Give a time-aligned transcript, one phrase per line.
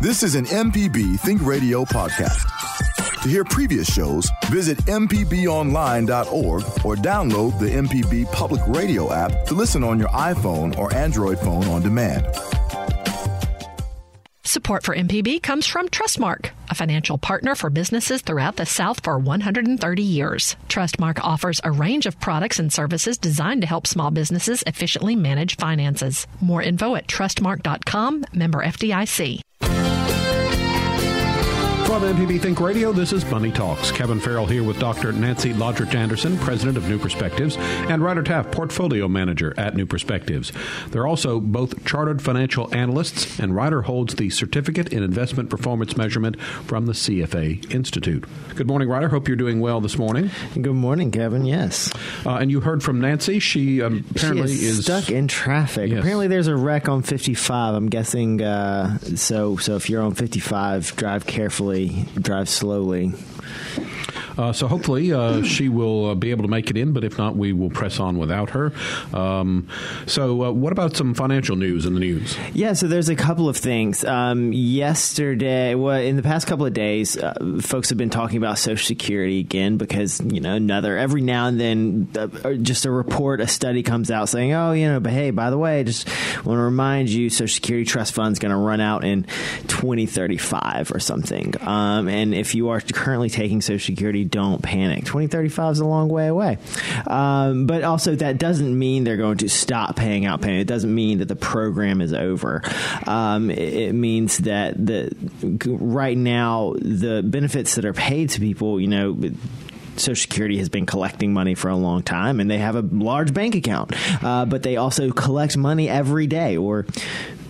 [0.00, 2.42] This is an MPB Think Radio podcast.
[3.22, 9.82] To hear previous shows, visit MPBOnline.org or download the MPB Public Radio app to listen
[9.82, 12.26] on your iPhone or Android phone on demand.
[14.44, 19.18] Support for MPB comes from Trustmark, a financial partner for businesses throughout the South for
[19.18, 20.56] 130 years.
[20.68, 25.56] Trustmark offers a range of products and services designed to help small businesses efficiently manage
[25.56, 26.26] finances.
[26.42, 29.40] More info at trustmark.com, member FDIC.
[31.86, 33.92] From MPB Think Radio, this is Money Talks.
[33.92, 35.12] Kevin Farrell here with Dr.
[35.12, 40.52] Nancy Lottridge Anderson, president of New Perspectives, and Ryder Taff, portfolio manager at New Perspectives.
[40.88, 46.40] They're also both chartered financial analysts, and Ryder holds the Certificate in Investment Performance Measurement
[46.40, 48.24] from the CFA Institute.
[48.56, 49.08] Good morning, Ryder.
[49.08, 50.32] Hope you're doing well this morning.
[50.54, 51.46] Good morning, Kevin.
[51.46, 51.92] Yes.
[52.26, 53.38] Uh, and you heard from Nancy.
[53.38, 55.90] She um, apparently she is, is, stuck in traffic.
[55.90, 56.00] Yes.
[56.00, 57.74] Apparently, there's a wreck on 55.
[57.74, 58.42] I'm guessing.
[58.42, 63.12] Uh, so, so if you're on 55, drive carefully drive slowly.
[64.38, 67.18] Uh, so hopefully uh, she will uh, be able to make it in, but if
[67.18, 68.72] not, we will press on without her.
[69.14, 69.68] Um,
[70.06, 72.36] so, uh, what about some financial news in the news?
[72.52, 74.04] Yeah, so there's a couple of things.
[74.04, 78.58] Um, yesterday, well, in the past couple of days, uh, folks have been talking about
[78.58, 83.40] Social Security again because you know another every now and then, uh, just a report,
[83.40, 86.08] a study comes out saying, oh, you know, but hey, by the way, just
[86.44, 89.24] want to remind you, Social Security Trust Fund's going to run out in
[89.68, 91.54] 2035 or something.
[91.60, 95.00] Um, and if you are currently taking Social Security, don't panic.
[95.00, 96.58] 2035 is a long way away.
[97.06, 100.60] Um, but also, that doesn't mean they're going to stop paying out payment.
[100.60, 102.62] It doesn't mean that the program is over.
[103.06, 105.10] Um, it, it, means that the
[105.66, 109.18] right now the benefits that are paid to people, you know.
[109.98, 113.32] Social Security has been collecting money for a long time, and they have a large
[113.32, 113.94] bank account.
[114.22, 116.84] Uh, but they also collect money every day, or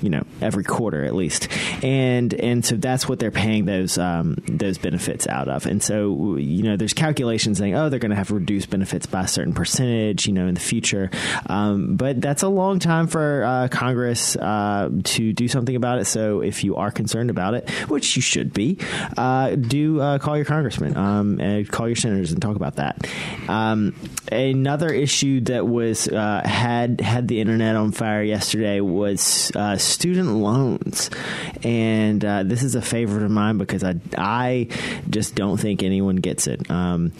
[0.02, 1.48] you know every quarter at least,
[1.82, 5.66] and and so that's what they're paying those um, those benefits out of.
[5.66, 9.22] And so you know there's calculations saying oh they're going to have reduced benefits by
[9.22, 11.10] a certain percentage you know in the future,
[11.46, 16.06] um, but that's a long time for uh, Congress uh, to do something about it.
[16.06, 18.78] So if you are concerned about it, which you should be,
[19.16, 23.06] uh, do uh, call your congressman um, and call your senators and talk about that.
[23.48, 23.94] Um,
[24.30, 30.36] another issue that was uh, had had the internet on fire yesterday was uh, student
[30.36, 31.10] loans,
[31.62, 34.68] and uh, this is a favorite of mine because I I
[35.08, 36.70] just don't think anyone gets it.
[36.70, 37.12] Um,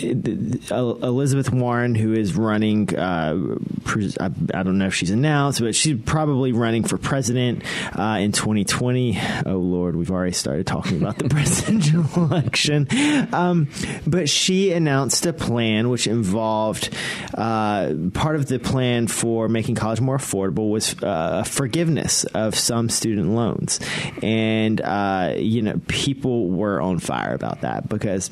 [0.00, 3.56] Elizabeth Warren, who is running, uh,
[4.20, 4.28] I,
[4.62, 7.62] don't know if she's announced, but she's probably running for president
[7.98, 9.18] uh, in 2020.
[9.46, 12.88] Oh Lord, we've already started talking about the presidential election,
[13.32, 13.68] um,
[14.06, 16.94] but she announced a plan which involved
[17.34, 21.42] uh, part of the plan for making college more affordable was uh,
[21.96, 23.80] forgiveness of some student loans,
[24.22, 28.30] and uh, you know people were on fire about that because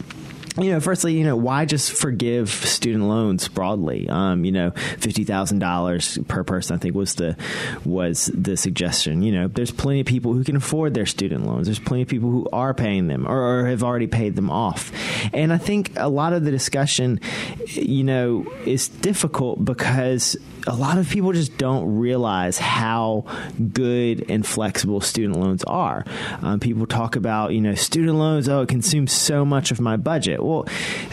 [0.56, 4.08] you know, firstly, you know, why just forgive student loans broadly?
[4.08, 7.36] Um, you know, fifty thousand dollars per person, I think was the
[7.84, 9.22] was the suggestion.
[9.22, 11.66] You know, there's plenty of people who can afford their student loans.
[11.66, 14.92] There's plenty of people who are paying them or, or have already paid them off.
[15.34, 17.18] And I think a lot of the discussion,
[17.66, 20.36] you know, is difficult because
[20.66, 23.24] a lot of people just don't realize how
[23.72, 26.04] good and flexible student loans are.
[26.40, 29.96] Um, people talk about, you know, student loans, oh, it consumes so much of my
[29.96, 30.42] budget.
[30.42, 30.66] Well,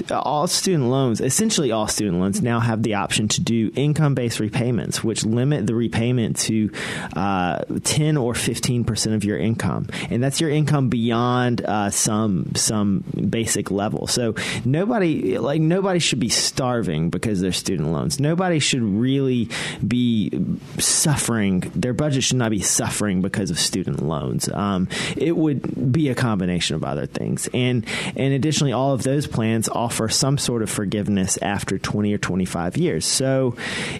[0.09, 4.39] all student loans, essentially all student loans, now have the option to do income based
[4.39, 6.71] repayments, which limit the repayment to
[7.15, 9.87] uh, 10 or 15% of your income.
[10.09, 14.07] And that's your income beyond uh, some, some basic level.
[14.07, 18.19] So nobody, like, nobody should be starving because they're student loans.
[18.19, 19.40] Nobody should really
[19.85, 20.31] be
[20.77, 21.61] suffering.
[21.75, 24.49] Their budget should not be suffering because of student loans.
[24.49, 27.85] Um, it would be a combination of other things, and
[28.15, 32.45] and additionally, all of those plans offer some sort of forgiveness after twenty or twenty
[32.45, 33.05] five years.
[33.05, 33.55] So,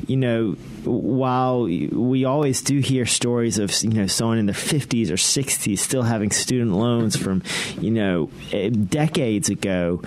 [0.08, 5.12] you know, while we always do hear stories of you know someone in their fifties
[5.12, 7.44] or sixties still having student loans from
[7.80, 10.02] you know eh, decades ago,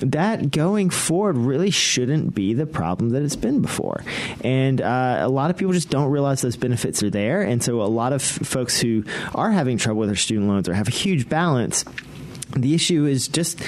[0.00, 4.04] that going forward really shouldn't be the problem that it's been before,
[4.42, 7.42] and uh, a lot of people just don't realize those benefits are there.
[7.42, 9.04] And so a lot of folks who
[9.34, 11.84] are having trouble with their student loans or have a huge balance
[12.56, 13.60] the issue is just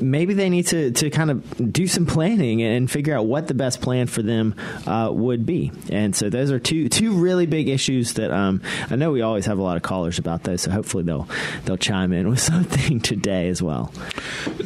[0.00, 3.54] maybe they need to, to kind of do some planning and figure out what the
[3.54, 4.54] best plan for them
[4.86, 5.72] uh, would be.
[5.90, 9.46] And so those are two two really big issues that um, I know we always
[9.46, 10.62] have a lot of callers about those.
[10.62, 11.28] So hopefully they'll
[11.64, 13.92] they'll chime in with something today as well.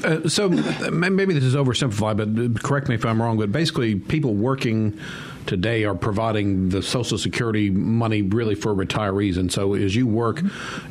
[0.04, 3.38] Uh, so maybe this is oversimplified, but correct me if I'm wrong.
[3.38, 4.98] But basically, people working
[5.46, 10.42] today are providing the Social Security money really for retirees, and so as you work,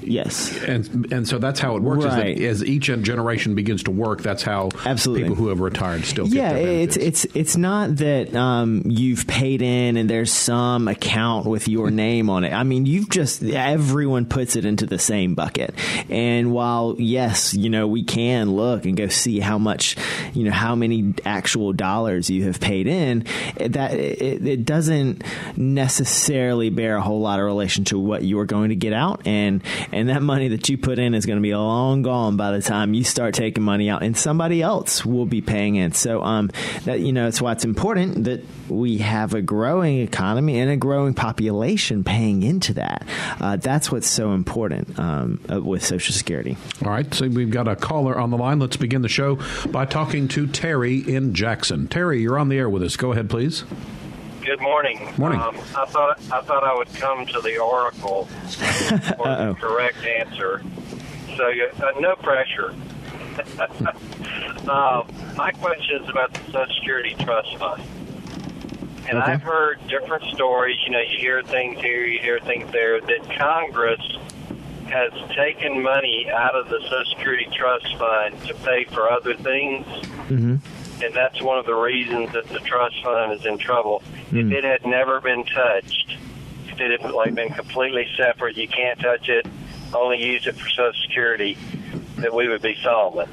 [0.01, 2.05] yes, and and so that's how it works.
[2.05, 2.39] Right.
[2.39, 5.23] as each generation begins to work, that's how Absolutely.
[5.23, 9.97] people who have retired still yeah, it's it's it's not that um, you've paid in
[9.97, 12.53] and there's some account with your name on it.
[12.53, 15.73] I mean, you've just everyone puts it into the same bucket.
[16.09, 19.95] And while yes, you know, we can look and go see how much,
[20.33, 23.25] you know, how many actual dollars you have paid in,
[23.57, 25.23] that it, it doesn't
[25.55, 29.63] necessarily bear a whole lot of relation to what you're going to get out, and
[29.91, 32.61] and that money that you put in is going to be long gone by the
[32.61, 35.91] time you start taking money out, and somebody else will be paying in.
[35.93, 36.51] So um,
[36.83, 40.77] that you know, it's why it's important that we have a growing economy and a
[40.77, 43.07] growing population paying into that.
[43.39, 46.57] Uh, that's what's so important um, uh, with Social Security.
[46.83, 48.59] All right, so we've got a caller on the line.
[48.59, 49.39] Let's begin the show
[49.69, 51.87] by talking to Terry in Jackson.
[51.87, 52.95] Terry, you're on the air with us.
[52.95, 53.63] Go ahead, please.
[54.45, 55.11] Good morning.
[55.17, 55.39] Morning.
[55.41, 60.61] Um, I thought I thought I would come to the oracle for the correct answer.
[61.35, 62.75] So you, uh, no pressure.
[64.69, 65.03] uh,
[65.35, 67.83] my question is about the Social Security Trust Fund.
[69.09, 69.31] And Okay.
[69.33, 70.77] I've heard different stories.
[70.85, 73.01] You know, you hear things here, you hear things there.
[73.01, 74.01] That Congress
[74.87, 79.85] has taken money out of the Social Security Trust Fund to pay for other things
[80.25, 81.03] Mm-hmm.
[81.03, 84.01] and that's one of the reasons that the trust fund is in trouble.
[84.35, 84.51] Mm.
[84.51, 86.17] If it had never been touched,
[86.67, 89.45] if it had like been completely separate, you can't touch it,
[89.93, 91.57] only use it for Social Security,
[92.17, 93.29] that we would be solvent.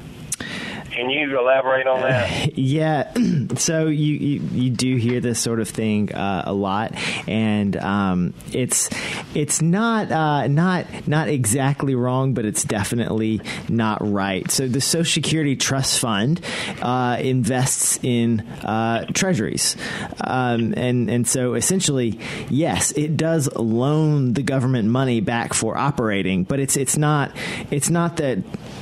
[0.93, 2.53] Can you elaborate on that?
[2.63, 3.11] Yeah,
[3.57, 6.93] so you, you you do hear this sort of thing uh, a lot,
[7.27, 8.89] and um, it's
[9.33, 14.49] it's not uh, not not exactly wrong, but it's definitely not right.
[14.51, 16.41] So the Social Security Trust Fund
[16.81, 19.75] uh, invests in uh, treasuries,
[20.21, 22.19] um, and and so essentially,
[22.49, 27.35] yes, it does loan the government money back for operating, but it's it's not
[27.71, 28.39] it's not that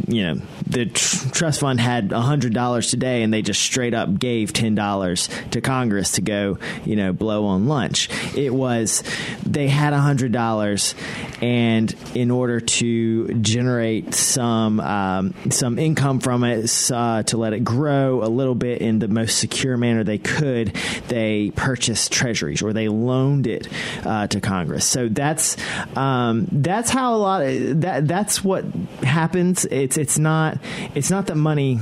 [0.07, 4.17] you know the tr- trust fund had hundred dollars today and they just straight up
[4.19, 8.09] gave ten dollars to Congress to go you know blow on lunch.
[8.35, 9.03] It was
[9.45, 10.95] they had hundred dollars
[11.41, 17.63] and in order to generate some um, some income from it uh, to let it
[17.63, 20.73] grow a little bit in the most secure manner they could,
[21.07, 23.67] they purchased treasuries or they loaned it
[24.05, 24.85] uh, to Congress.
[24.85, 25.57] So that's
[25.97, 28.63] um, that's how a lot of that that's what
[29.03, 29.65] happens.
[29.65, 30.57] It's it's not
[30.95, 31.79] it's not that money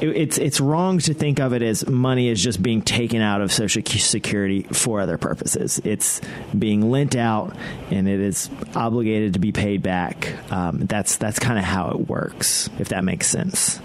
[0.00, 3.40] it- it's it's wrong to think of it as money is just being taken out
[3.40, 5.80] of Social Security for other purposes.
[5.84, 6.20] It's
[6.58, 7.54] being lent out,
[7.90, 10.32] and it is obligated to be paid back.
[10.52, 13.80] Um, that's that's kind of how it works, if that makes sense.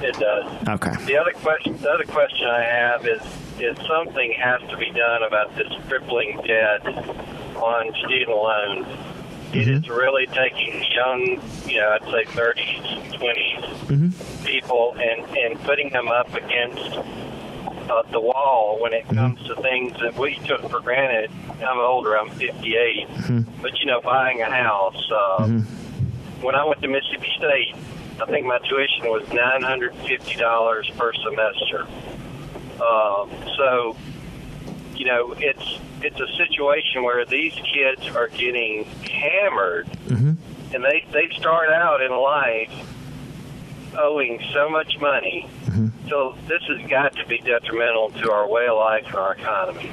[0.00, 0.68] It does.
[0.68, 0.92] Okay.
[1.06, 3.20] The other question, the other question I have is,
[3.58, 6.86] is something has to be done about this crippling debt
[7.56, 8.86] on student loans.
[9.52, 15.90] It is really taking young, you know, I'd say 30s, 20s people and, and putting
[15.90, 16.96] them up against
[17.90, 21.30] uh, the wall when it comes to things that we took for granted.
[21.62, 23.06] I'm older, I'm 58,
[23.62, 25.10] but you know, buying a house.
[25.10, 25.44] Uh,
[26.42, 27.74] When I went to Mississippi State,
[28.22, 31.86] I think my tuition was $950 per semester.
[32.82, 33.96] Um, so,
[34.98, 39.88] you know, it's it's a situation where these kids are getting hammered,
[40.74, 42.86] and they they start out in life
[43.96, 45.48] owing so much money.
[46.08, 49.90] So this has got to be detrimental to our way of life and our economy.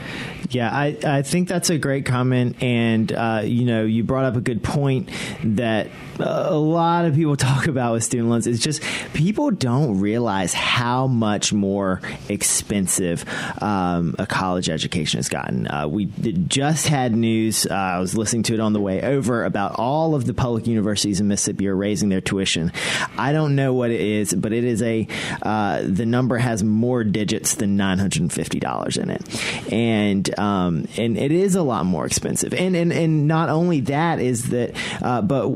[0.49, 4.35] Yeah, I, I think that's a great comment, and uh, you know, you brought up
[4.35, 5.09] a good point
[5.43, 8.47] that a lot of people talk about with student loans.
[8.47, 8.81] It's just
[9.13, 13.25] people don't realize how much more expensive
[13.61, 15.67] um, a college education has gotten.
[15.67, 17.65] Uh, we just had news.
[17.65, 20.67] Uh, I was listening to it on the way over about all of the public
[20.67, 22.71] universities in Mississippi are raising their tuition.
[23.17, 25.07] I don't know what it is, but it is a
[25.41, 30.39] uh, the number has more digits than nine hundred and fifty dollars in it, and
[30.39, 32.53] um, and it is a lot more expensive.
[32.53, 35.49] And and and not only that is that, uh, but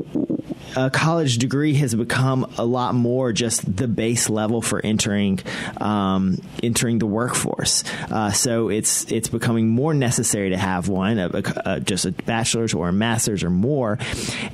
[0.76, 5.40] a college degree has become a lot more just the base level for entering
[5.80, 7.84] um, entering the workforce.
[8.10, 11.42] Uh, so it's it's becoming more necessary to have one, a, a,
[11.74, 13.98] a- just a bachelor's or a master's or more,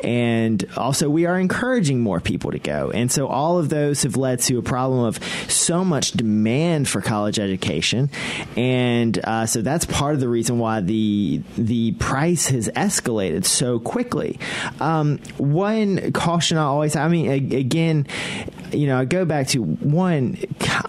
[0.02, 2.90] and also we are encouraging more people to go.
[2.90, 5.18] And so all of those have led to a problem of
[5.50, 8.11] so much demand for college education,
[8.56, 13.78] and uh, so that's part of the reason why the the price has escalated so
[13.78, 14.38] quickly.
[14.80, 18.06] Um, one caution I always, I mean, again,
[18.72, 20.38] you know, I go back to one,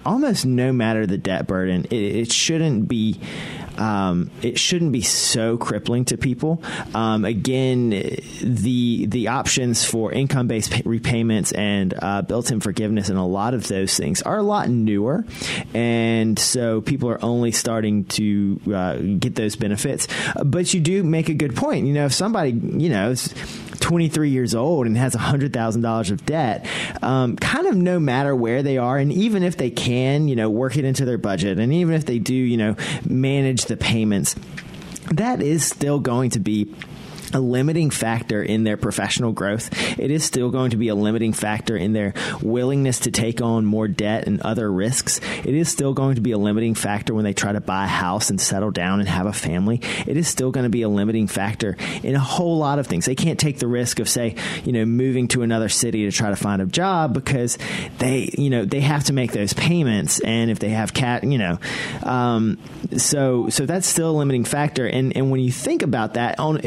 [0.05, 3.19] almost no matter the debt burden, it, it shouldn't be
[3.77, 6.61] um, it shouldn't be so crippling to people.
[6.95, 7.89] Um, again,
[8.41, 13.53] the the options for income based repayments and uh, built in forgiveness and a lot
[13.53, 15.25] of those things are a lot newer,
[15.73, 20.07] and so people are only starting to uh, get those benefits.
[20.43, 21.85] But you do make a good point.
[21.85, 23.13] You know, if somebody you know
[23.79, 26.67] 23 years old and has $100,000 of debt,
[27.01, 30.49] um, kind of no matter where they are, and even if they can, you know,
[30.49, 32.75] work it into their budget, and even if they do, you know,
[33.07, 34.35] manage the payments,
[35.11, 36.73] that is still going to be
[37.33, 39.69] a limiting factor in their professional growth.
[39.99, 43.65] It is still going to be a limiting factor in their willingness to take on
[43.65, 45.19] more debt and other risks.
[45.43, 47.87] It is still going to be a limiting factor when they try to buy a
[47.87, 49.81] house and settle down and have a family.
[50.05, 53.05] It is still going to be a limiting factor in a whole lot of things.
[53.05, 56.29] They can't take the risk of say, you know, moving to another city to try
[56.29, 57.57] to find a job because
[57.97, 61.37] they, you know, they have to make those payments and if they have cat, you
[61.37, 61.59] know,
[62.03, 62.57] um,
[62.97, 66.59] so so that's still a limiting factor and and when you think about that on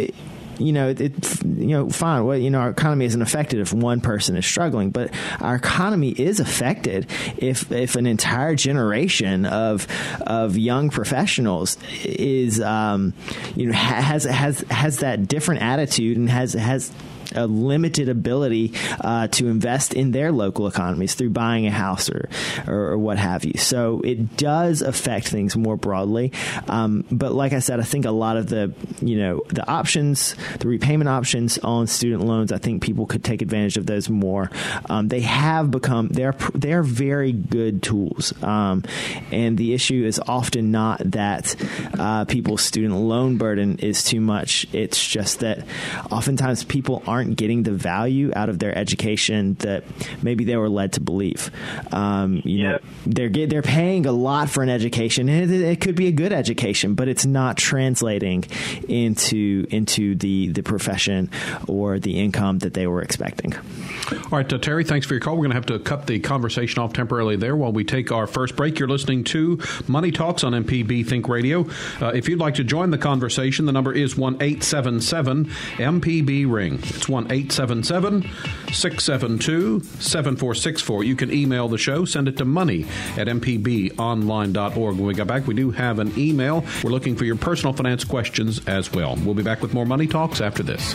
[0.61, 2.25] you know, it, it, you know, fine.
[2.25, 6.11] Well, you know, our economy isn't affected if one person is struggling, but our economy
[6.11, 7.07] is affected
[7.39, 9.87] if if an entire generation of
[10.21, 13.15] of young professionals is, um,
[13.57, 16.93] you know, has has has that different attitude and has has
[17.35, 22.29] a limited ability uh, to invest in their local economies through buying a house or,
[22.67, 23.55] or, or what have you.
[23.59, 26.33] So it does affect things more broadly.
[26.69, 30.35] Um, but like I said, I think a lot of the you know the options,
[30.59, 34.51] the repayment options on student loans, I think people could take advantage of those more.
[34.89, 38.85] Um, they have become they're they're very good tools, um,
[39.31, 41.57] and the issue is often not that
[41.99, 44.67] uh, people's student loan burden is too much.
[44.73, 45.67] It's just that
[46.11, 49.85] oftentimes people aren't aren't getting the value out of their education that
[50.23, 51.51] maybe they were led to believe.
[51.93, 52.71] Um, you yeah.
[52.71, 56.13] know, they're they're paying a lot for an education, and it, it, could be a
[56.13, 58.45] good education, but it's not translating
[58.89, 61.31] into into the the profession
[61.69, 63.55] or the income that they were expecting.
[63.55, 65.35] All right, uh, Terry, thanks for your call.
[65.35, 68.27] We're going to have to cut the conversation off temporarily there while we take our
[68.27, 68.79] first break.
[68.79, 71.69] You're listening to Money Talks on MPB Think Radio.
[72.01, 75.47] Uh, if you'd like to join the conversation, the number is one eight seven seven
[75.77, 76.79] MPB Ring.
[76.83, 78.23] It's 1 877
[78.73, 81.05] 672 7464.
[81.05, 82.87] You can email the show, send it to money
[83.17, 84.97] at mpbonline.org.
[84.97, 86.65] When we get back, we do have an email.
[86.83, 89.17] We're looking for your personal finance questions as well.
[89.17, 90.95] We'll be back with more Money Talks after this.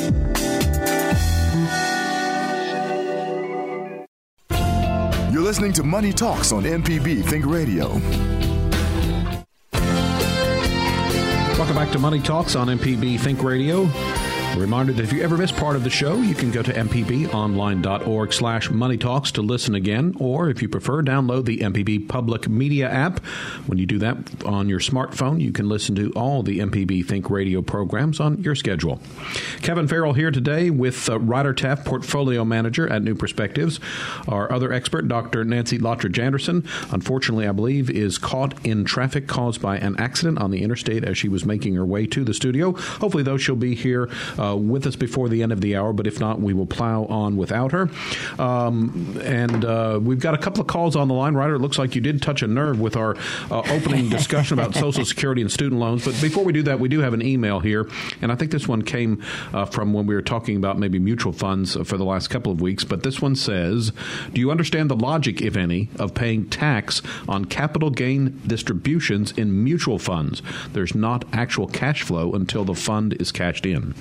[5.51, 7.89] Listening to Money Talks on MPB Think Radio.
[11.57, 13.83] Welcome back to Money Talks on MPB Think Radio.
[14.51, 16.73] A reminder that if you ever miss part of the show, you can go to
[16.73, 22.49] mpbonline.org slash money talks to listen again, or if you prefer, download the MPB Public
[22.49, 23.25] Media app.
[23.67, 27.29] When you do that on your smartphone, you can listen to all the MPB Think
[27.29, 28.99] Radio programs on your schedule.
[29.61, 33.79] Kevin Farrell here today with uh, Ryder Taff, Portfolio Manager at New Perspectives.
[34.27, 35.45] Our other expert, Dr.
[35.45, 40.51] Nancy Lottridge Anderson, unfortunately, I believe, is caught in traffic caused by an accident on
[40.51, 42.73] the interstate as she was making her way to the studio.
[42.73, 44.09] Hopefully, though, she'll be here
[44.41, 47.05] uh, with us before the end of the hour, but if not, we will plow
[47.05, 47.89] on without her.
[48.39, 51.35] Um, and uh, we've got a couple of calls on the line.
[51.35, 53.15] Ryder, it looks like you did touch a nerve with our
[53.51, 56.05] uh, opening discussion about Social Security and student loans.
[56.05, 57.87] But before we do that, we do have an email here,
[58.21, 61.33] and I think this one came uh, from when we were talking about maybe mutual
[61.33, 62.83] funds for the last couple of weeks.
[62.83, 63.91] But this one says,
[64.33, 69.63] "Do you understand the logic, if any, of paying tax on capital gain distributions in
[69.63, 70.41] mutual funds?
[70.73, 73.93] There's not actual cash flow until the fund is cashed in."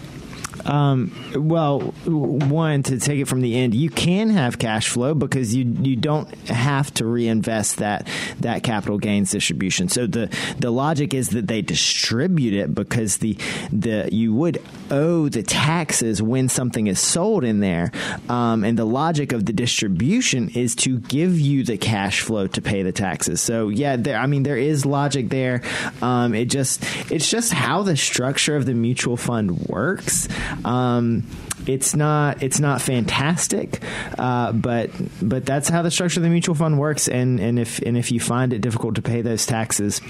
[0.66, 5.54] Um, well, one to take it from the end, you can have cash flow because
[5.54, 8.06] you you don't have to reinvest that
[8.40, 9.88] that capital gains distribution.
[9.88, 13.36] So the the logic is that they distribute it because the
[13.72, 17.92] the you would owe the taxes when something is sold in there,
[18.28, 22.62] um, and the logic of the distribution is to give you the cash flow to
[22.62, 23.40] pay the taxes.
[23.40, 24.18] So yeah, there.
[24.18, 25.62] I mean, there is logic there.
[26.02, 30.28] Um, it just it's just how the structure of the mutual fund works.
[30.64, 31.26] Um,
[31.66, 33.82] it's not it's not fantastic,
[34.18, 34.90] uh, but
[35.20, 37.08] but that's how the structure of the mutual fund works.
[37.08, 40.00] And and if and if you find it difficult to pay those taxes,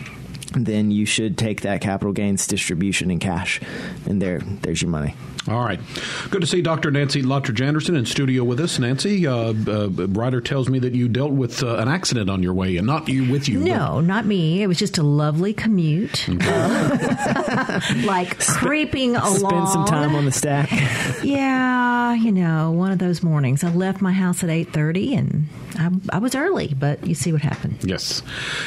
[0.53, 3.61] then you should take that capital gains distribution in cash,
[4.07, 5.15] and there there's your money.
[5.51, 5.81] All right.
[6.31, 6.93] Good to see Dr.
[6.93, 8.79] Nancy Lottridge Anderson in studio with us.
[8.79, 12.55] Nancy, uh, uh, Ryder tells me that you dealt with uh, an accident on your
[12.55, 13.59] way, and not you with you.
[13.59, 14.03] No, but...
[14.03, 14.63] not me.
[14.63, 16.29] It was just a lovely commute.
[16.29, 17.81] Okay.
[18.05, 19.39] like creeping along.
[19.39, 20.71] Spend some time on the stack.
[21.25, 23.65] yeah, you know, one of those mornings.
[23.65, 27.43] I left my house at 8.30 and I, I, was early, but you see what
[27.43, 27.79] happened.
[27.83, 28.23] Yes.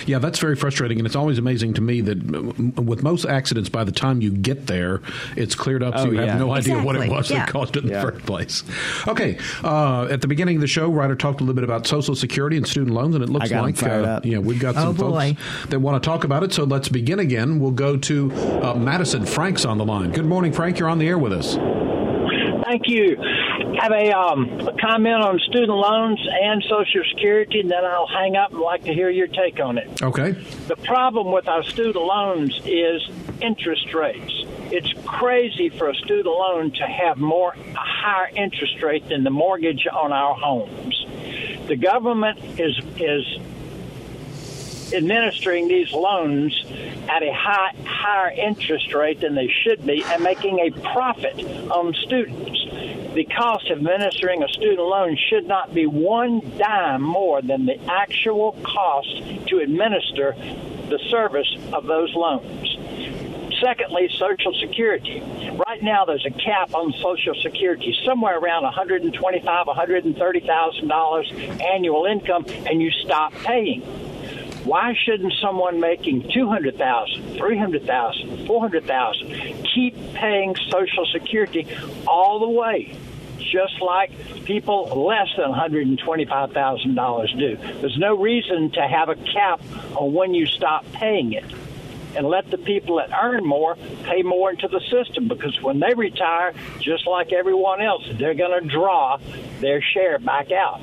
[0.05, 0.97] Yeah, that's very frustrating.
[0.99, 4.67] And it's always amazing to me that with most accidents, by the time you get
[4.67, 5.01] there,
[5.35, 6.25] it's cleared up, so oh, you yeah.
[6.31, 6.99] have no idea exactly.
[6.99, 7.45] what it was yeah.
[7.45, 8.03] that caused it in yeah.
[8.03, 8.63] the first place.
[9.07, 9.37] Okay.
[9.63, 12.57] Uh, at the beginning of the show, Ryder talked a little bit about Social Security
[12.57, 15.39] and student loans, and it looks like uh, yeah, we've got some oh, folks
[15.69, 16.53] that want to talk about it.
[16.53, 17.59] So let's begin again.
[17.59, 19.25] We'll go to uh, Madison.
[19.25, 20.11] Frank's on the line.
[20.11, 20.79] Good morning, Frank.
[20.79, 21.55] You're on the air with us.
[22.63, 23.17] Thank you
[23.83, 28.35] have a, um, a comment on student loans and Social Security, and then I'll hang
[28.35, 30.01] up and like to hear your take on it.
[30.01, 30.31] Okay.
[30.67, 33.01] The problem with our student loans is
[33.41, 34.45] interest rates.
[34.71, 39.29] It's crazy for a student loan to have more a higher interest rate than the
[39.29, 41.05] mortgage on our homes.
[41.67, 43.39] The government is is
[44.93, 46.65] administering these loans
[47.09, 51.39] at a high, higher interest rate than they should be and making a profit
[51.71, 52.63] on students
[53.13, 57.79] the cost of administering a student loan should not be one dime more than the
[57.87, 60.35] actual cost to administer
[60.89, 62.72] the service of those loans.
[63.63, 65.21] Secondly, Social Security.
[65.65, 72.05] Right now, there's a cap on Social Security, somewhere around 125, 130 thousand dollars annual
[72.05, 73.79] income, and you stop paying.
[74.65, 81.65] Why shouldn't someone making $200,000, $300,000, $400,000 keep paying Social Security
[82.05, 82.97] all the way?
[83.37, 84.11] Just like
[84.43, 87.57] people less than $125,000 do.
[87.79, 89.61] There's no reason to have a cap
[89.95, 91.45] on when you stop paying it
[92.15, 95.93] and let the people that earn more pay more into the system because when they
[95.93, 99.17] retire, just like everyone else, they're going to draw
[99.59, 100.81] their share back out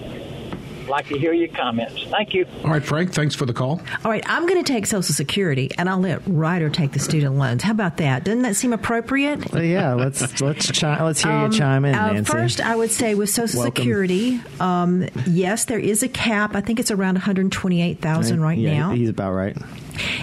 [0.91, 2.03] like to hear your comments.
[2.05, 2.47] Thank you.
[2.65, 3.81] All right, Frank, thanks for the call.
[4.05, 7.37] All right, I'm going to take Social Security, and I'll let Ryder take the student
[7.37, 7.63] loans.
[7.63, 8.25] How about that?
[8.25, 9.53] Doesn't that seem appropriate?
[9.53, 12.31] Well, yeah, let's let's chi- let's hear um, you chime in, uh, Nancy.
[12.31, 13.83] First, I would say with Social Welcome.
[13.83, 16.55] Security, um, yes, there is a cap.
[16.55, 18.91] I think it's around 128,000 right yeah, now.
[18.91, 19.57] He's about right.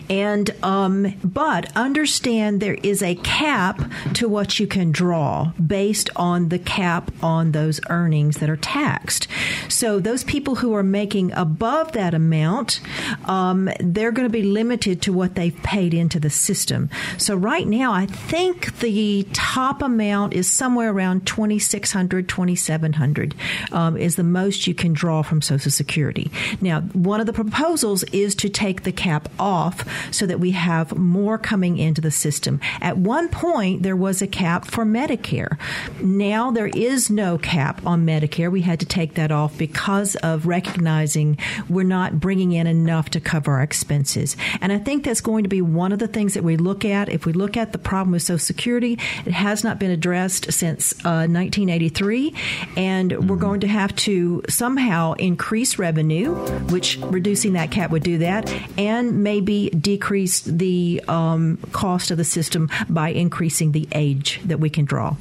[0.09, 3.81] And um, but understand there is a cap
[4.13, 9.27] to what you can draw based on the cap on those earnings that are taxed.
[9.67, 12.79] So those people who are making above that amount,
[13.25, 16.89] um, they're going to be limited to what they've paid into the system.
[17.17, 23.35] So right now, I think the top amount is somewhere around 2600 2700
[23.71, 26.31] um, is the most you can draw from Social Security.
[26.61, 30.51] Now, one of the proposals is to take the cap off off so that we
[30.51, 32.59] have more coming into the system.
[32.81, 35.57] At one point, there was a cap for Medicare.
[36.01, 38.51] Now there is no cap on Medicare.
[38.51, 41.37] We had to take that off because of recognizing
[41.69, 44.37] we're not bringing in enough to cover our expenses.
[44.61, 47.09] And I think that's going to be one of the things that we look at.
[47.09, 48.93] If we look at the problem with Social Security,
[49.25, 52.33] it has not been addressed since uh, 1983,
[52.75, 53.27] and mm-hmm.
[53.27, 56.33] we're going to have to somehow increase revenue,
[56.69, 62.23] which reducing that cap would do that, and maybe decrease the um, cost of the
[62.23, 65.15] system by increasing the age that we can draw.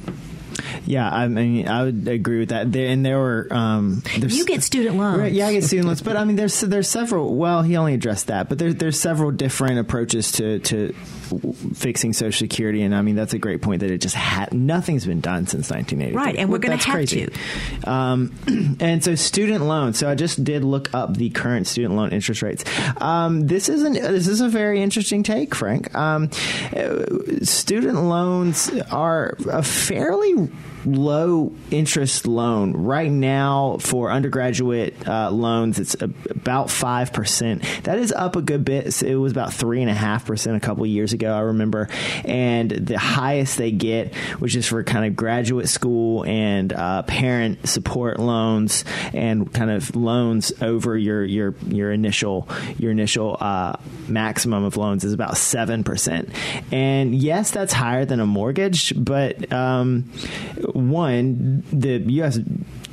[0.85, 2.71] Yeah, I mean, I would agree with that.
[2.71, 5.33] There, and there were um, you get student loans.
[5.33, 7.35] Yeah, I get student loans, but I mean, there's there's several.
[7.35, 10.95] Well, he only addressed that, but there's there's several different approaches to to
[11.73, 15.05] fixing Social Security, and I mean that's a great point that it just had nothing's
[15.05, 16.15] been done since 1980.
[16.15, 17.27] Right, and we're going to have crazy.
[17.27, 17.89] to.
[17.89, 18.33] Um,
[18.79, 19.97] and so student loans.
[19.97, 22.63] So I just did look up the current student loan interest rates.
[22.97, 25.93] Um, this is an this is a very interesting take, Frank.
[25.95, 26.31] Um,
[27.43, 30.49] student loans are a fairly
[30.87, 35.79] low interest loan right now for undergraduate uh, loans.
[35.79, 37.63] It's about five percent.
[37.83, 39.01] That is up a good bit.
[39.01, 41.33] It was about three and a half percent a couple years ago.
[41.33, 41.89] I remember,
[42.23, 47.67] and the highest they get, which is for kind of graduate school and uh, parent
[47.67, 52.47] support loans and kind of loans over your your your initial
[52.77, 53.75] your initial uh,
[54.07, 56.29] maximum of loans is about seven percent.
[56.71, 60.11] And yes, that's higher than a mortgage, but um,
[60.77, 62.39] one the U.S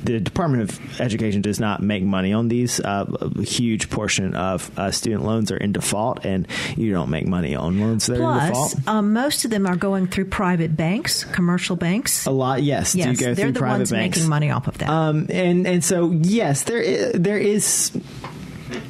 [0.05, 2.79] the Department of Education does not make money on these.
[2.79, 3.05] Uh,
[3.37, 7.55] a huge portion of uh, student loans are in default, and you don't make money
[7.55, 8.87] on loans that Plus, are in default.
[8.87, 12.25] Um, most of them are going through private banks, commercial banks.
[12.25, 12.95] A lot, yes.
[12.95, 14.17] Yes, do go they're through the private ones banks.
[14.17, 14.89] making money off of that.
[14.89, 17.91] Um, and and so yes, there is, there is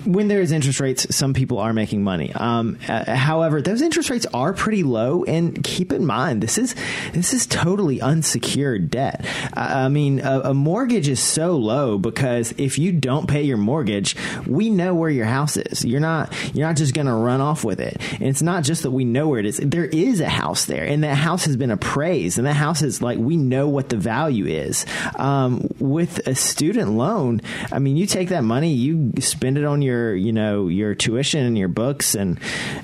[0.06, 2.32] when there is interest rates, some people are making money.
[2.34, 6.76] Um, uh, however, those interest rates are pretty low, and keep in mind this is
[7.14, 9.26] this is totally unsecured debt.
[9.54, 13.58] I, I mean, a, a mortgage is so low because if you don't pay your
[13.58, 14.16] mortgage,
[14.46, 15.84] we know where your house is.
[15.84, 17.98] You're not you're not just going to run off with it.
[18.14, 19.58] And it's not just that we know where it is.
[19.58, 23.02] There is a house there, and that house has been appraised, and that house is
[23.02, 24.86] like we know what the value is.
[25.16, 27.42] Um, with a student loan,
[27.72, 31.46] I mean, you take that money, you spend it on your you know your tuition
[31.46, 32.16] and your books.
[32.16, 32.40] And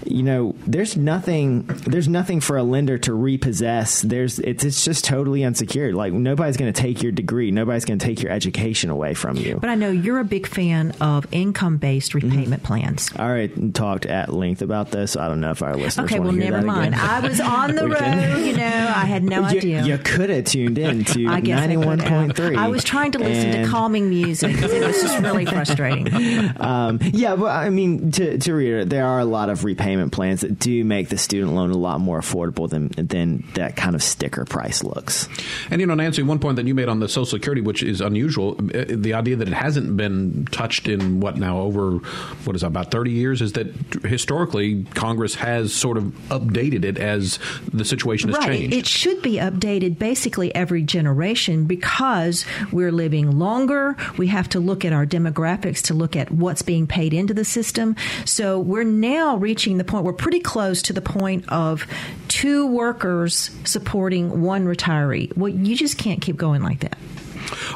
[0.06, 4.02] you know there's nothing there's nothing for a lender to repossess.
[4.02, 5.96] There's it's, it's just totally unsecured.
[5.96, 7.52] Like nobody's going to take your degree.
[7.52, 9.58] Nobody's going to take your education away from you.
[9.60, 12.30] But I know you're a big fan of income based Mm-hmm.
[12.30, 13.10] repayment plans.
[13.18, 15.16] all right talked at length about this.
[15.16, 16.96] I don't know if our listeners Okay, well, want to hear never that mind.
[16.96, 18.64] I was on the road, can- you know,
[18.96, 19.84] I had no you, idea.
[19.84, 23.64] you could have tuned in to I guess I 91.3 I was trying to listen
[23.64, 26.08] to calming music it was just really frustrating.
[26.60, 30.42] um, yeah, but I mean, to, to reiterate, there are a lot of repayment plans
[30.42, 34.04] that do make the student loan a lot more affordable than than that kind of
[34.04, 35.28] sticker price looks.
[35.70, 38.02] And you know, Nancy, one point that you made on the Social Security, which is
[38.02, 41.98] unusual, uh, the idea that it hasn't been touched in what now over
[42.46, 43.68] what is it, about thirty years, is that
[44.04, 47.40] historically Congress has sort of updated it as
[47.74, 48.48] the situation has right.
[48.48, 48.76] changed.
[48.76, 53.96] It should be updated basically every generation because we're living longer.
[54.18, 57.46] We have to look at our demographics to look at what's being paid into the
[57.46, 57.96] system.
[58.26, 61.88] So we're now reaching the point, we're pretty close to the point of
[62.28, 65.36] two workers supporting one retiree.
[65.36, 66.98] Well, you just can't keep going like that.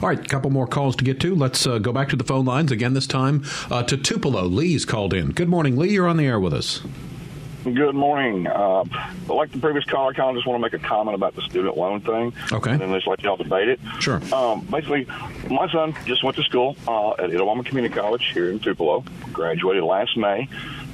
[0.01, 1.33] All right, a couple more calls to get to.
[1.35, 2.93] Let's uh, go back to the phone lines again.
[2.93, 4.43] This time uh, to Tupelo.
[4.43, 5.31] Lee's called in.
[5.31, 5.91] Good morning, Lee.
[5.91, 6.81] You're on the air with us.
[7.73, 8.45] Good morning.
[8.45, 8.83] Uh,
[9.27, 11.41] like the previous caller, I kind of just want to make a comment about the
[11.41, 12.31] student loan thing.
[12.51, 12.69] Okay.
[12.69, 13.79] And then just let y'all debate it.
[13.99, 14.21] Sure.
[14.31, 15.07] Um, basically,
[15.49, 19.03] my son just went to school uh, at Itawamba Community College here in Tupelo.
[19.33, 20.47] Graduated last May.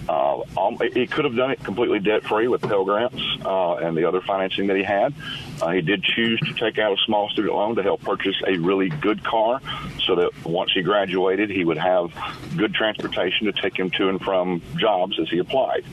[0.07, 3.95] Uh, um, he could have done it completely debt free with Pell Grants uh, and
[3.95, 5.13] the other financing that he had.
[5.61, 8.57] Uh, he did choose to take out a small student loan to help purchase a
[8.57, 9.61] really good car
[10.05, 12.11] so that once he graduated, he would have
[12.57, 15.85] good transportation to take him to and from jobs as he applied.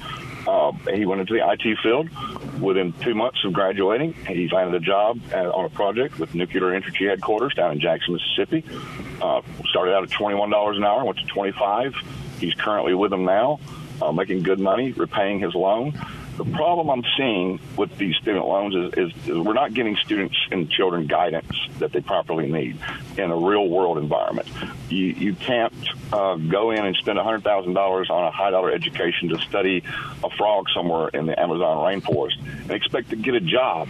[0.48, 2.08] Uh, he went into the IT field.
[2.58, 6.72] Within two months of graduating, he landed a job at, on a project with Nuclear
[6.72, 8.64] Energy Headquarters down in Jackson, Mississippi.
[9.20, 11.94] Uh, started out at $21 an hour, went to 25
[12.38, 13.60] He's currently with them now,
[14.00, 15.92] uh, making good money, repaying his loan.
[16.38, 20.36] The problem I'm seeing with these student loans is, is, is we're not giving students
[20.52, 22.78] and children guidance that they properly need
[23.16, 24.48] in a real world environment.
[24.88, 25.74] You, you can't
[26.12, 29.82] uh, go in and spend $100,000 on a high dollar education to study
[30.22, 33.88] a frog somewhere in the Amazon rainforest and expect to get a job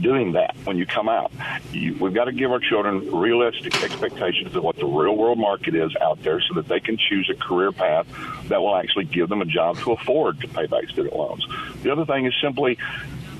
[0.00, 1.32] doing that when you come out.
[1.72, 5.74] You, we've got to give our children realistic expectations of what the real world market
[5.74, 8.06] is out there so that they can choose a career path
[8.48, 11.46] that will actually give them a job to afford to pay back student loans.
[11.82, 12.78] The other thing is simply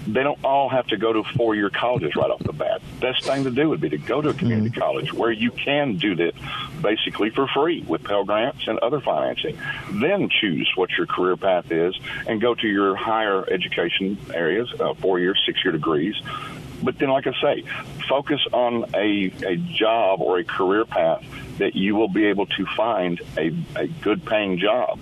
[0.06, 2.82] they don't all have to go to four year colleges right off the bat.
[3.00, 4.80] Best thing to do would be to go to a community Mm-hmm.
[4.80, 6.32] college where you can do that
[6.80, 9.58] basically for free with Pell Grants and other financing.
[9.90, 14.94] Then choose what your career path is and go to your higher education areas, uh,
[14.94, 16.14] four year, six year degrees.
[16.82, 17.64] But then, like I say,
[18.08, 21.24] focus on a, a job or a career path
[21.58, 24.98] that you will be able to find a, a good paying job.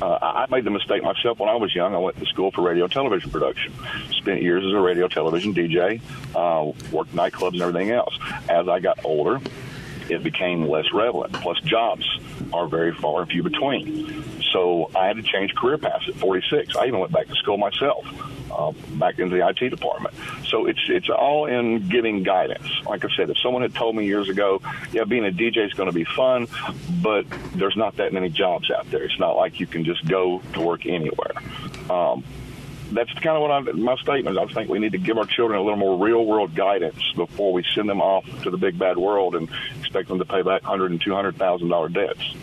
[0.00, 1.94] Uh, I made the mistake myself when I was young.
[1.94, 3.72] I went to school for radio and television production.
[4.10, 6.00] Spent years as a radio television DJ,
[6.34, 8.18] uh, worked nightclubs and everything else.
[8.48, 9.40] As I got older,
[10.10, 11.32] it became less relevant.
[11.34, 12.06] Plus, jobs
[12.52, 14.24] are very far and few between.
[14.52, 16.76] So I had to change career paths at 46.
[16.76, 18.06] I even went back to school myself,
[18.50, 20.14] uh, back into the IT department.
[20.48, 22.68] So it's it's all in giving guidance.
[22.86, 24.60] Like I said, if someone had told me years ago,
[24.92, 26.48] yeah, being a DJ is going to be fun,
[27.02, 29.02] but there's not that many jobs out there.
[29.02, 31.32] It's not like you can just go to work anywhere.
[31.90, 32.24] Um,
[32.92, 34.38] that's kind of what I, my statement.
[34.38, 37.52] I think we need to give our children a little more real world guidance before
[37.52, 39.48] we send them off to the big bad world and
[39.80, 42.34] expect them to pay back hundred and two hundred thousand dollar debts.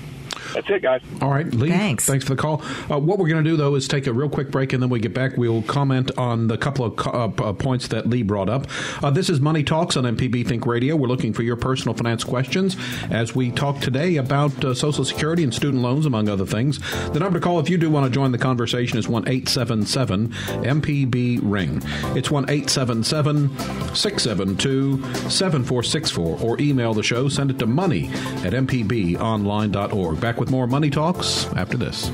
[0.54, 1.02] That's it, guys.
[1.22, 1.70] All right, Lee.
[1.70, 2.06] Thanks.
[2.06, 2.62] Thanks for the call.
[2.90, 4.90] Uh, what we're going to do though is take a real quick break, and then
[4.90, 5.38] we get back.
[5.38, 8.68] We'll comment on the couple of uh, uh, points that Lee brought up.
[9.04, 10.96] Uh, this is Money Talks on MPB Think Radio.
[10.96, 12.78] We're looking for your personal finance questions
[13.10, 16.80] as we talk today about uh, Social Security and student loans, among other things.
[17.12, 19.48] The number to call if you do want to join the conversation is one eight
[19.50, 21.82] seven seven MPB Ring.
[22.16, 23.56] It's one eight seven seven
[23.96, 27.28] six seven two seven four six four, or email the show.
[27.30, 28.08] Send it to money
[28.44, 30.20] at mpbonline.org.
[30.20, 32.10] Back with more Money Talks after this.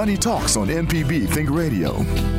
[0.00, 2.29] Money Talks on MPB Think Radio.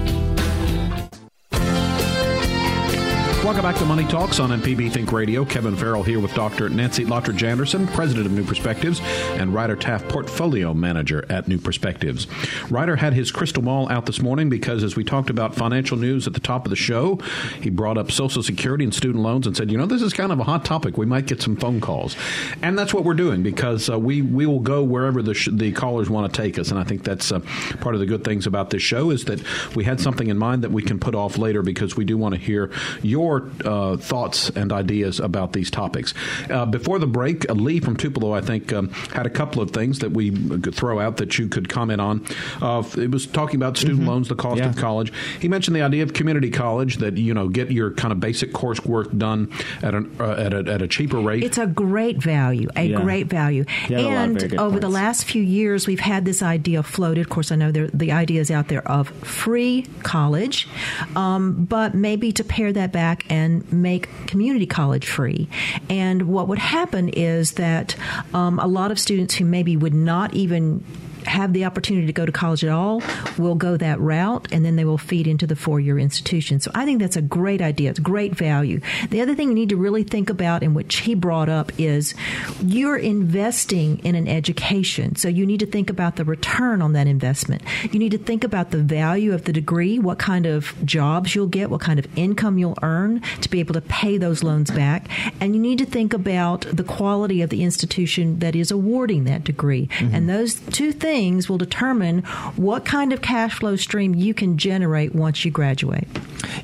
[3.51, 5.43] Welcome back to Money Talks on MPB Think Radio.
[5.43, 6.69] Kevin Farrell here with Dr.
[6.69, 12.27] Nancy Lottridge Anderson, President of New Perspectives, and Ryder Taff, Portfolio Manager at New Perspectives.
[12.71, 16.27] Ryder had his crystal ball out this morning because as we talked about financial news
[16.27, 17.17] at the top of the show,
[17.59, 20.31] he brought up Social Security and student loans and said, you know, this is kind
[20.31, 20.97] of a hot topic.
[20.97, 22.15] We might get some phone calls.
[22.61, 25.73] And that's what we're doing because uh, we, we will go wherever the, sh- the
[25.73, 26.71] callers want to take us.
[26.71, 27.41] And I think that's uh,
[27.81, 29.43] part of the good things about this show is that
[29.75, 32.33] we had something in mind that we can put off later because we do want
[32.33, 36.13] to hear your uh, thoughts and ideas about these topics.
[36.49, 39.71] Uh, before the break, uh, Lee from Tupelo, I think, um, had a couple of
[39.71, 42.25] things that we could throw out that you could comment on.
[42.61, 44.69] Uh, it was talking about student loans, the cost Yeah.
[44.69, 45.11] of college.
[45.39, 48.51] He mentioned the idea of community college that you know get your kind of basic
[48.53, 49.49] coursework done
[49.81, 51.43] at an uh, at, a, at a cheaper rate.
[51.43, 53.01] It's a great value, a Yeah.
[53.01, 53.65] great value.
[53.89, 56.25] You had a lot of and very good over the last few years, we've had
[56.25, 57.21] this idea floated.
[57.21, 60.67] Of course, I know there, the idea is out there of free college,
[61.15, 65.47] um, but maybe to pare that back and make community college free.
[65.89, 67.95] And what would happen is that
[68.33, 70.83] um, a lot of students who maybe would not even
[71.25, 73.01] have the opportunity to go to college at all
[73.37, 76.59] will go that route and then they will feed into the four year institution.
[76.59, 77.89] So I think that's a great idea.
[77.89, 78.81] It's great value.
[79.09, 82.13] The other thing you need to really think about, and which he brought up, is
[82.61, 85.15] you're investing in an education.
[85.15, 87.61] So you need to think about the return on that investment.
[87.91, 91.47] You need to think about the value of the degree, what kind of jobs you'll
[91.47, 95.07] get, what kind of income you'll earn to be able to pay those loans back.
[95.39, 99.43] And you need to think about the quality of the institution that is awarding that
[99.43, 99.87] degree.
[99.87, 100.15] Mm-hmm.
[100.15, 101.10] And those two things
[101.49, 102.23] will determine
[102.55, 106.07] what kind of cash flow stream you can generate once you graduate.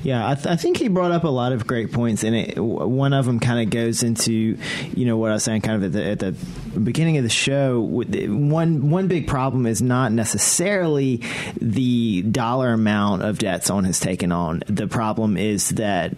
[0.02, 3.12] Yeah, I, th- I think he brought up a lot of great points, and one
[3.12, 4.56] of them kind of goes into,
[4.94, 6.32] you know, what I was saying kind of at the, at the
[6.78, 7.80] beginning of the show.
[7.80, 11.22] One one big problem is not necessarily
[11.60, 14.62] the dollar amount of debt someone has taken on.
[14.66, 16.14] The problem is that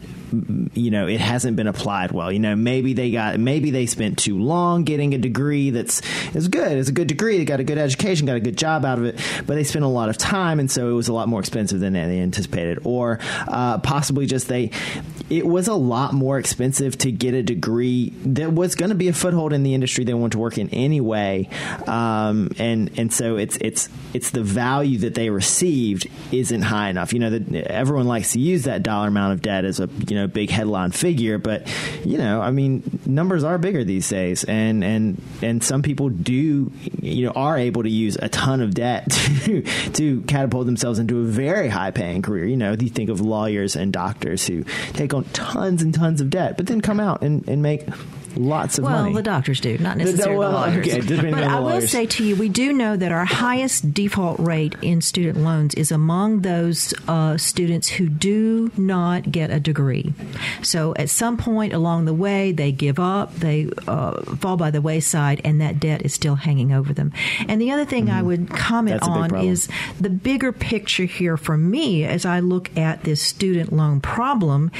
[0.74, 2.30] you know it hasn't been applied well.
[2.32, 6.02] You know, maybe they got maybe they spent too long getting a degree that's
[6.34, 6.78] is good.
[6.78, 7.38] It's a good degree.
[7.38, 9.84] They got a good education, got a good job out of it, but they spent
[9.84, 12.80] a lot of time, and so it was a lot more expensive than they anticipated.
[12.84, 14.70] Or uh, possibly just they,
[15.28, 19.08] it was a lot more expensive to get a degree that was going to be
[19.08, 21.48] a foothold in the industry they want to work in anyway,
[21.86, 27.12] um, and and so it's it's it's the value that they received isn't high enough.
[27.12, 30.16] You know that everyone likes to use that dollar amount of debt as a you
[30.16, 31.66] know big headline figure, but
[32.04, 36.72] you know I mean numbers are bigger these days, and and and some people do
[37.00, 39.10] you know are able to use a ton of debt
[39.44, 42.44] to to catapult themselves into a very high paying career.
[42.44, 46.30] You know, you think of lawyers and doctors who take on tons and tons of
[46.30, 47.86] debt, but then come out and, and make
[48.36, 49.14] lots of well, money.
[49.14, 50.86] the doctors do, not The- necessarily well, the lawyers.
[50.86, 54.38] okay, but the I will say to you, we do know that our highest default
[54.40, 60.12] rate in student loans is among those uh, students who do not get a degree.
[60.62, 64.80] So at some point along the way, they give up, they uh, fall by the
[64.80, 67.12] wayside, and that debt is still hanging over them.
[67.48, 69.20] And the other thing I would comment Mm-hmm.
[69.20, 69.68] That's on is
[70.00, 74.70] the bigger picture here for me as I look at this student loan problem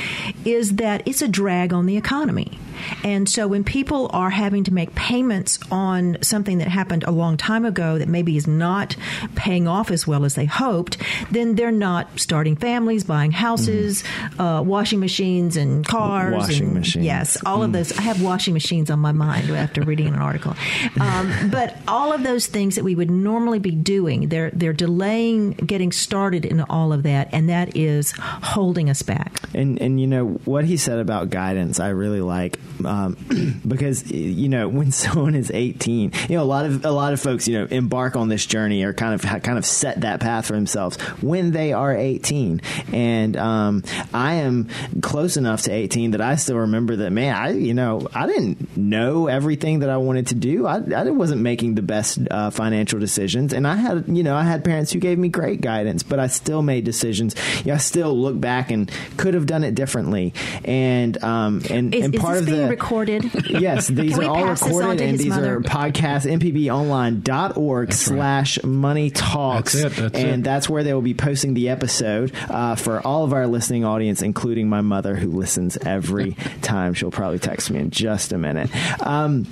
[0.45, 2.59] is that it's a drag on the economy.
[3.05, 7.37] And so when people are having to make payments on something that happened a long
[7.37, 8.97] time ago that maybe is not
[9.35, 10.97] paying off as well as they hoped,
[11.31, 14.59] then they're not starting families, buying houses, mm.
[14.59, 16.35] uh, washing machines, and cars.
[16.35, 17.05] Washing and, machines.
[17.05, 17.65] Yes, all mm.
[17.65, 17.97] of those.
[17.97, 20.55] I have washing machines on my mind after reading an article.
[21.01, 25.53] Um, but all of those things that we would normally be doing, they're they're delaying
[25.53, 29.41] getting started in all of that, and that is holding us back.
[29.55, 34.49] And and you know what he said about guidance, I really like um, because you
[34.49, 37.59] know when someone is 18, you know a lot of a lot of folks you
[37.59, 40.97] know embark on this journey or kind of kind of set that path for themselves
[41.21, 42.61] when they are 18,
[42.93, 44.69] and um, I am
[45.03, 48.77] close enough to 18 that I still remember that man, I you know I didn't
[48.77, 50.67] know everything that I wanted to do.
[50.67, 54.43] I, I wasn't making the best uh, financial decisions, and I had you know I
[54.43, 57.35] had parents who gave me great guidance, but I still made decisions.
[57.65, 60.33] Yeah, I still look back and could have done it differently.
[60.65, 63.31] And um, and, is, and part of the recorded.
[63.51, 65.57] Yes, these are all recorded, and these mother?
[65.57, 66.25] are podcasts.
[66.31, 68.65] mpbonline.org that's slash right.
[68.65, 70.45] money talks, that's it, that's and it.
[70.45, 74.23] that's where they will be posting the episode uh, for all of our listening audience,
[74.23, 76.95] including my mother who listens every time.
[76.95, 78.71] She'll probably text me in just a minute.
[79.05, 79.47] Um,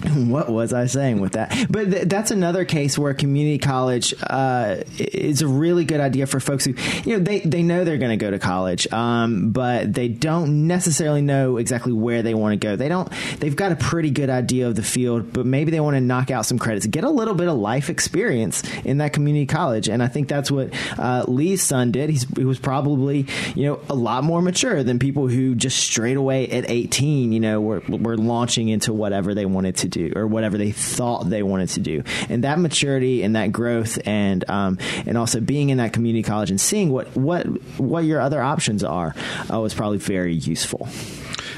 [0.14, 1.66] what was I saying with that?
[1.68, 6.40] But th- that's another case where community college uh, is a really good idea for
[6.40, 9.92] folks who, you know, they, they know they're going to go to college, um, but
[9.92, 12.76] they don't necessarily know exactly where they want to go.
[12.76, 13.10] They don't.
[13.38, 16.30] They've got a pretty good idea of the field, but maybe they want to knock
[16.30, 20.02] out some credits, get a little bit of life experience in that community college, and
[20.02, 22.08] I think that's what uh, Lee's son did.
[22.08, 26.16] He's, he was probably, you know, a lot more mature than people who just straight
[26.16, 30.26] away at 18, you know, were, were launching into whatever they wanted to do or
[30.26, 32.02] whatever they thought they wanted to do.
[32.28, 36.50] And that maturity and that growth and um, and also being in that community college
[36.50, 37.44] and seeing what what
[37.78, 39.14] what your other options are
[39.52, 40.88] uh, was probably very useful.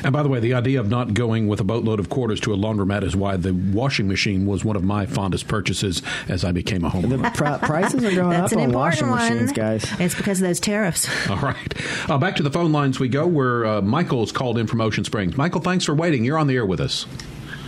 [0.04, 2.52] And by the way, the idea of not going with a boatload of quarters to
[2.52, 6.50] a laundromat is why the washing machine was one of my fondest purchases as I
[6.50, 7.22] became a homeowner.
[7.22, 9.20] The pr- prices are going That's up an on washing one.
[9.20, 9.84] machines, guys.
[10.00, 11.08] It's because of those tariffs.
[11.30, 12.10] All right.
[12.10, 15.04] Uh, back to the phone lines we go, where uh, Michael's called in from Ocean
[15.04, 15.36] Springs.
[15.36, 16.24] Michael, thanks for waiting.
[16.24, 17.06] You're on the air with us.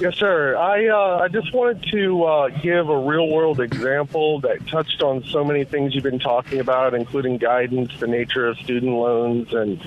[0.01, 0.57] Yes, sir.
[0.57, 5.23] I uh, I just wanted to uh, give a real world example that touched on
[5.23, 9.81] so many things you've been talking about, including guidance, the nature of student loans, and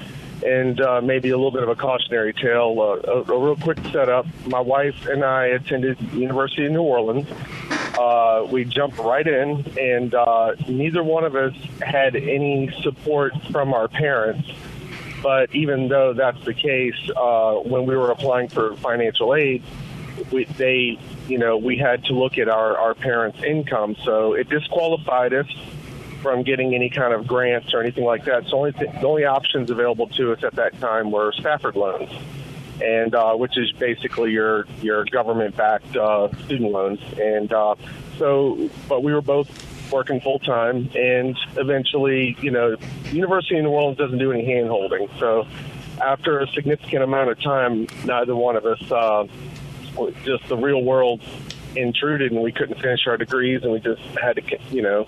[0.46, 2.80] and uh, maybe a little bit of a cautionary tale.
[2.80, 4.26] Uh, a, a real quick setup.
[4.46, 7.28] My wife and I attended University of New Orleans.
[8.00, 13.74] Uh, we jumped right in, and uh, neither one of us had any support from
[13.74, 14.50] our parents.
[15.22, 16.96] But even though that's the case,
[17.66, 19.64] when we were applying for financial aid,
[20.32, 23.96] we, they, you know, we had to look at our, our parents' income.
[24.04, 25.48] So it disqualified us
[26.22, 28.48] from getting any kind of grants or anything like that.
[28.48, 32.12] So only th- the only options available to us at that time were Stafford loans,
[32.82, 37.00] and uh, which is basically your your government-backed uh, student loans.
[37.20, 37.76] And uh,
[38.18, 39.48] so, but we were both
[39.92, 42.76] working full time, and eventually, you know,
[43.12, 45.08] University of New Orleans doesn't do any hand holding.
[45.20, 45.48] So
[46.02, 49.28] after a significant amount of time, neither one of us uh,
[50.24, 51.22] just the real world
[51.76, 55.08] intruded and we couldn't finish our degrees and we just had to, you know,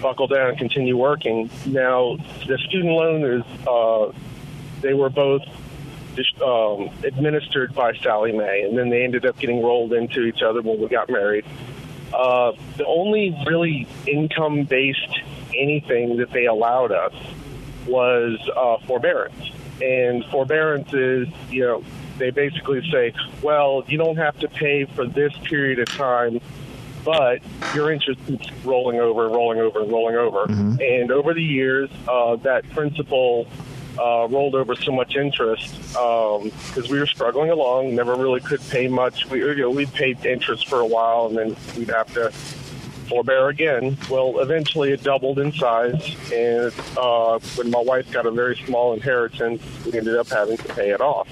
[0.00, 1.50] buckle down and continue working.
[1.66, 4.12] Now, the student loan is, uh,
[4.80, 5.42] they were both
[6.44, 10.60] um, administered by Sallie Mae, and then they ended up getting rolled into each other
[10.60, 11.44] when we got married.
[12.12, 15.20] Uh, the only really income based
[15.56, 17.14] anything that they allowed us
[17.86, 19.50] was uh, forbearance.
[19.80, 21.84] And forbearance is, you know,
[22.20, 26.40] they basically say, well, you don't have to pay for this period of time,
[27.04, 27.40] but
[27.74, 30.46] your interest keeps rolling over, and rolling over, and rolling over.
[30.46, 30.80] Mm-hmm.
[30.80, 33.48] And over the years, uh, that principal
[33.98, 38.60] uh, rolled over so much interest because um, we were struggling along, never really could
[38.68, 39.28] pay much.
[39.30, 42.32] We, you know, we'd paid interest for a while, and then we'd have to
[43.10, 43.98] forbear again.
[44.08, 48.94] Well, eventually it doubled in size, and uh, when my wife got a very small
[48.94, 51.28] inheritance, we ended up having to pay it off,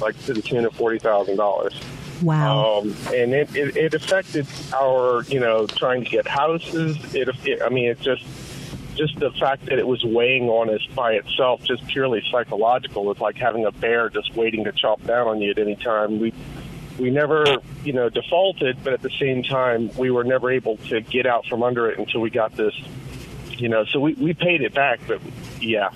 [0.00, 1.74] like to the tune of forty thousand dollars.
[2.22, 2.82] Wow.
[2.82, 6.96] Um, and it, it, it affected our, you know, trying to get houses.
[7.12, 8.24] It, it, I mean, it just,
[8.94, 13.10] just the fact that it was weighing on us by itself, just purely psychological.
[13.10, 16.20] It's like having a bear just waiting to chop down on you at any time.
[16.20, 16.32] We,
[16.98, 17.44] we never,
[17.84, 21.46] you know, defaulted, but at the same time, we were never able to get out
[21.46, 22.74] from under it until we got this,
[23.50, 23.84] you know.
[23.84, 25.20] So we, we paid it back, but
[25.60, 25.90] yeah,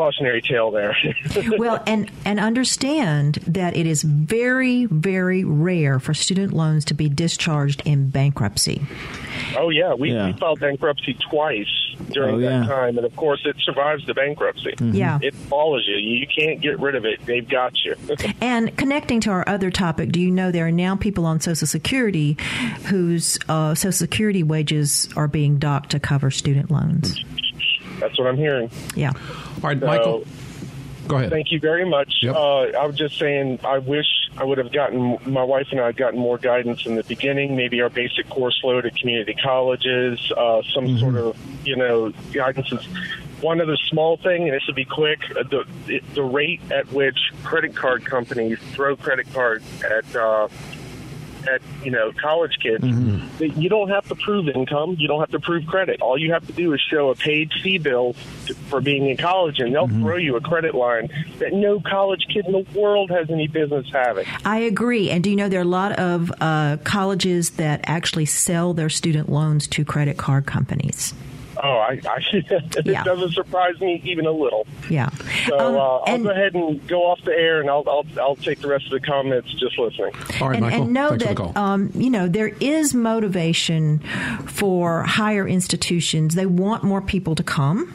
[0.00, 0.96] cautionary tale there.
[1.58, 7.08] well, and and understand that it is very very rare for student loans to be
[7.10, 8.80] discharged in bankruptcy.
[9.58, 10.26] Oh yeah, we, Yeah.
[10.28, 11.66] we filed bankruptcy twice
[12.12, 12.66] during Oh, that yeah.
[12.66, 14.72] time, and of course, it survives the bankruptcy.
[14.80, 15.18] Yeah.
[15.20, 15.96] it follows you.
[15.96, 17.24] You can't get rid of it.
[17.26, 17.94] They've got you.
[18.40, 21.66] And connecting to our other topic, do you know there are now people on Social
[21.66, 22.36] Security
[22.86, 27.22] whose uh, Social Security wages are being docked to cover student loans?
[28.00, 28.70] That's what I'm hearing.
[28.94, 29.12] Yeah.
[29.62, 30.24] All right, So- Michael.
[31.08, 31.30] Go ahead.
[31.30, 32.18] Thank you very much.
[32.22, 32.36] Yep.
[32.36, 35.86] Uh, I was just saying, I wish I would have gotten, my wife and I
[35.86, 40.20] had gotten more guidance in the beginning, maybe our basic course load at community colleges,
[40.36, 40.98] uh, some Mm-hmm.
[40.98, 41.36] sort of,
[41.66, 42.70] you know, guidance.
[42.70, 42.86] is-
[43.40, 47.18] One other small thing, and this will be quick, uh, the, the rate at which
[47.42, 50.46] credit card companies throw credit cards at, uh,
[51.48, 52.84] at you know college kids,
[53.38, 54.96] that you don't have to prove income.
[54.98, 56.00] You don't have to prove credit.
[56.00, 58.14] All you have to do is show a paid fee bill
[58.46, 62.26] to, for being in college, and they'll throw you a credit line that no college
[62.32, 64.26] kid in the world has any business having.
[64.44, 65.10] I agree.
[65.10, 68.88] And do you know there are a lot of uh, colleges that actually sell their
[68.88, 71.14] student loans to credit card companies?
[71.62, 73.04] Oh, I, I it Yeah.
[73.04, 74.66] doesn't surprise me even a little.
[74.88, 75.10] Yeah.
[75.46, 78.06] So Um, uh, I'll and- go ahead and go off the air, and I'll, I'll
[78.20, 80.12] I'll take the rest of the comments just listening.
[80.40, 80.82] All right, and, Michael.
[80.84, 81.58] and know Thanks for that the call.
[81.64, 83.98] um, you know there is motivation
[84.46, 86.34] for higher institutions.
[86.34, 87.92] They want more people to come.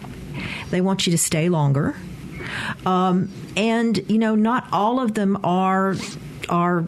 [0.69, 1.95] They want you to stay longer,
[2.85, 5.95] um, and you know not all of them are
[6.49, 6.85] are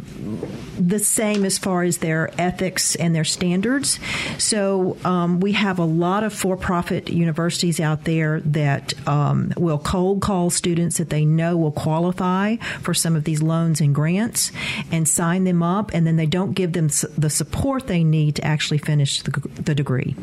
[0.77, 3.99] the same as far as their ethics and their standards.
[4.37, 10.21] So um, we have a lot of for-profit universities out there that um, will cold
[10.21, 14.51] call students that they know will qualify for some of these loans and grants
[14.91, 18.45] and sign them up, and then they don't give them the support they need to
[18.45, 20.15] actually finish the, the degree.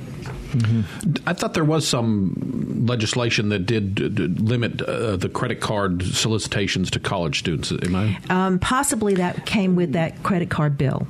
[1.27, 6.91] I thought there was some legislation that did d- limit uh, the credit card solicitations
[6.93, 7.73] to college students.
[7.73, 8.19] Am I?
[8.31, 11.07] Um, possibly that came with that credit card bill,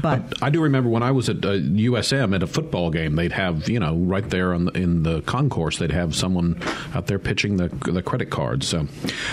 [0.00, 3.32] but I do remember when I was at uh, USM at a football game, they'd
[3.32, 6.60] have you know right there on the, in the concourse, they'd have someone
[6.94, 8.66] out there pitching the the credit cards.
[8.66, 8.86] So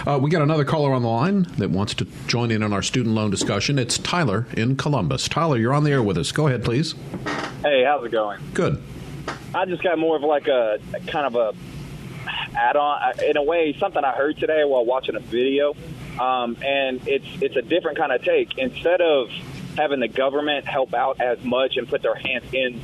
[0.05, 2.81] uh, we got another caller on the line that wants to join in on our
[2.81, 3.79] student loan discussion.
[3.79, 5.27] It's Tyler in Columbus.
[5.27, 6.31] Tyler, you're on the air with us.
[6.31, 6.95] Go ahead, please.
[7.63, 8.39] Hey, how's it going?
[8.53, 8.81] Good.
[9.53, 11.53] I just got more of like a, a kind of a
[12.55, 15.75] add-on in a way something I heard today while watching a video,
[16.19, 18.57] um, and it's it's a different kind of take.
[18.57, 19.29] Instead of
[19.77, 22.81] having the government help out as much and put their hands in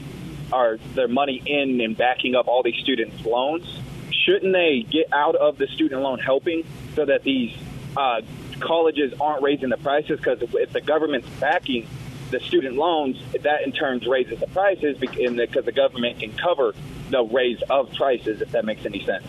[0.52, 3.66] or their money in and backing up all these students' loans,
[4.12, 6.64] shouldn't they get out of the student loan helping
[6.96, 7.56] so that these
[7.96, 8.22] uh,
[8.60, 10.18] colleges aren't raising the prices?
[10.18, 11.88] Because if the government's backing
[12.32, 16.74] the student loans, that in turn raises the prices because the government can cover
[17.10, 19.26] the raise of prices, if that makes any sense.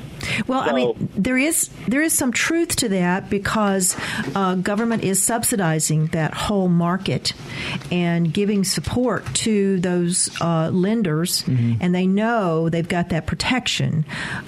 [0.47, 3.97] Well, I mean, there is there is some truth to that because
[4.35, 7.33] uh, government is subsidizing that whole market
[7.91, 11.45] and giving support to those uh, lenders,
[11.81, 14.05] and they know they've got that protection.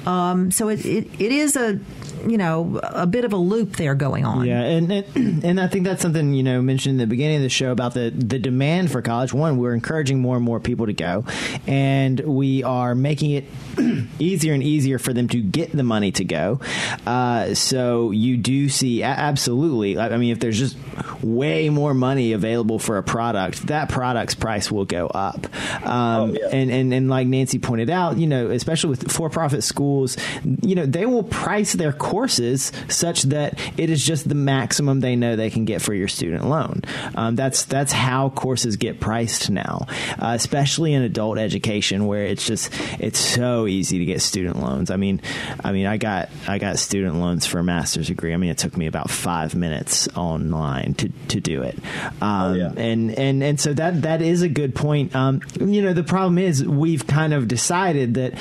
[0.07, 1.81] Um, so it, it, it is a
[2.27, 4.47] you know a bit of a loop there going on.
[4.47, 7.43] Yeah, and, and and I think that's something you know mentioned in the beginning of
[7.43, 9.33] the show about the the demand for college.
[9.33, 11.25] One, we're encouraging more and more people to go,
[11.67, 13.45] and we are making it
[14.19, 16.61] easier and easier for them to get the money to go.
[17.07, 19.99] Uh, so you do see absolutely.
[19.99, 20.77] I I mean, if there's just
[21.23, 25.47] way more money available for a product, that product's price will go up.
[25.87, 30.17] Um, and, and and like Nancy pointed out, you know, especially with for-profit schools,
[30.63, 35.15] you know, they will price their courses such that it is just the maximum they
[35.15, 36.83] know they can get for your student loan.
[37.15, 39.87] Um, that's that's how courses get priced now,
[40.19, 44.91] uh, especially in adult education where it's just it's so easy to get student loans.
[44.91, 45.23] I mean,
[45.63, 48.35] I mean, I got I got student loans for a master's degree.
[48.35, 51.79] I mean, it took me about five minutes online to, to do it.
[52.21, 55.15] Um, and, and and so that that is a good point.
[55.15, 58.35] Um, you know, the problem is we've kind of decided that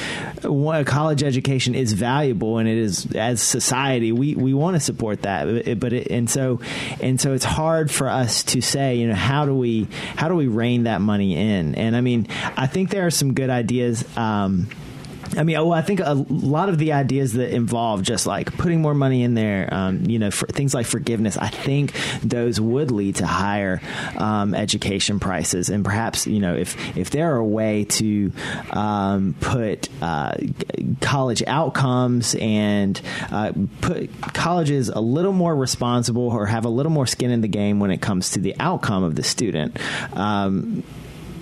[0.43, 5.24] a college education is valuable, and it is as society we, we want to support
[5.24, 5.80] that.
[5.80, 6.60] But, it, and so
[7.01, 10.36] and so it's hard for us to say, you know, how do we how do
[10.36, 11.76] we rein that money in?
[11.76, 14.05] And I mean, I think there are some good ideas.
[14.18, 14.68] Um,
[15.38, 18.82] I mean, well, I think a lot of the ideas that involve just like putting
[18.82, 23.17] more money in there, um, you know, things like forgiveness, I think those would lead
[23.17, 23.82] to higher
[24.17, 25.69] um, education prices.
[25.69, 28.32] And perhaps, you know, if if there are a way to
[28.71, 30.36] um, put uh,
[31.01, 32.99] college outcomes and
[33.32, 37.47] uh, put colleges a little more responsible or have a little more skin in the
[37.47, 39.77] game when it comes to the outcome of the student.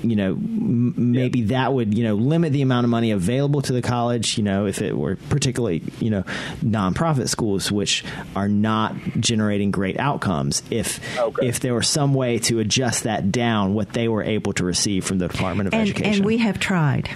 [0.03, 3.73] You know, m- maybe that would you know limit the amount of money available to
[3.73, 4.37] the college.
[4.37, 6.23] You know, if it were particularly you know
[6.63, 8.03] nonprofit schools which
[8.35, 10.61] are not generating great outcomes.
[10.69, 11.47] If Okay.
[11.47, 15.05] if there were some way to adjust that down, what they were able to receive
[15.05, 16.13] from the Department of And, Education.
[16.15, 17.09] and we have tried.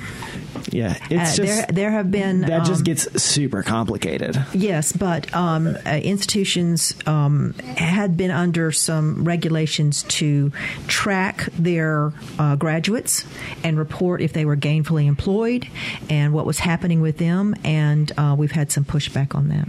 [0.70, 4.44] Yeah, it's Uh, just there, there have been that just um, gets super complicated.
[4.54, 10.52] Yes, but um, uh, institutions um, had been under some regulations to
[10.88, 13.26] track their uh, graduates
[13.64, 15.68] and report if they were gainfully employed
[16.10, 19.68] and what was happening with them, and uh, we've had some pushback on that.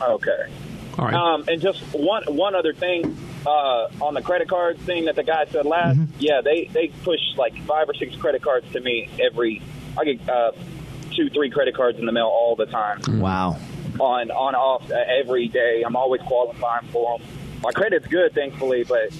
[0.00, 0.46] Okay.
[0.98, 1.14] All right.
[1.14, 5.22] Um, and just one one other thing uh, on the credit card thing that the
[5.22, 5.96] guy said last.
[5.96, 6.12] Mm-hmm.
[6.18, 9.62] Yeah, they they push like five or six credit cards to me every.
[9.98, 10.52] I get uh,
[11.12, 13.00] two, three credit cards in the mail all the time.
[13.20, 13.58] Wow.
[13.98, 15.82] On on off uh, every day.
[15.84, 17.26] I'm always qualifying for them.
[17.62, 19.10] My credit's good, thankfully, but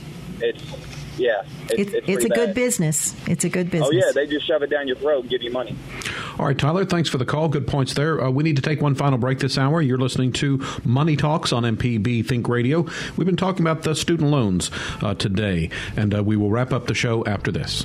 [0.41, 0.63] it's
[1.19, 3.15] yeah, it's It's, it's, it's a pretty good business.
[3.27, 3.91] It's a good business.
[3.91, 5.77] Oh yeah, they just shove it down your throat and give you money.
[6.39, 7.49] All right, Tyler, thanks for the call.
[7.49, 8.23] Good points there.
[8.23, 9.83] Uh, we need to take one final break this hour.
[9.83, 12.87] You're listening to Money Talks on MPB Think Radio.
[13.17, 14.71] We've been talking about the student loans
[15.03, 17.85] uh, today, and uh, we will wrap up the show after this.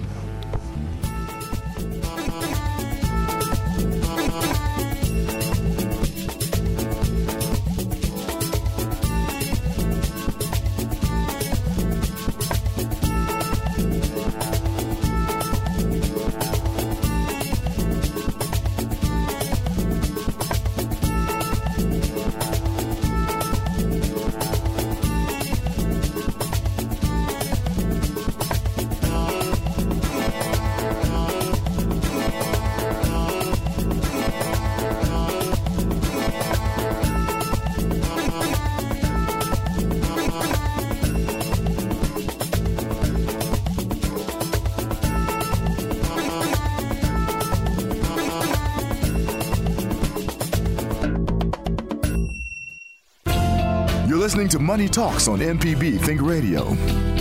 [54.64, 57.13] Money Talks on MPB Think Radio.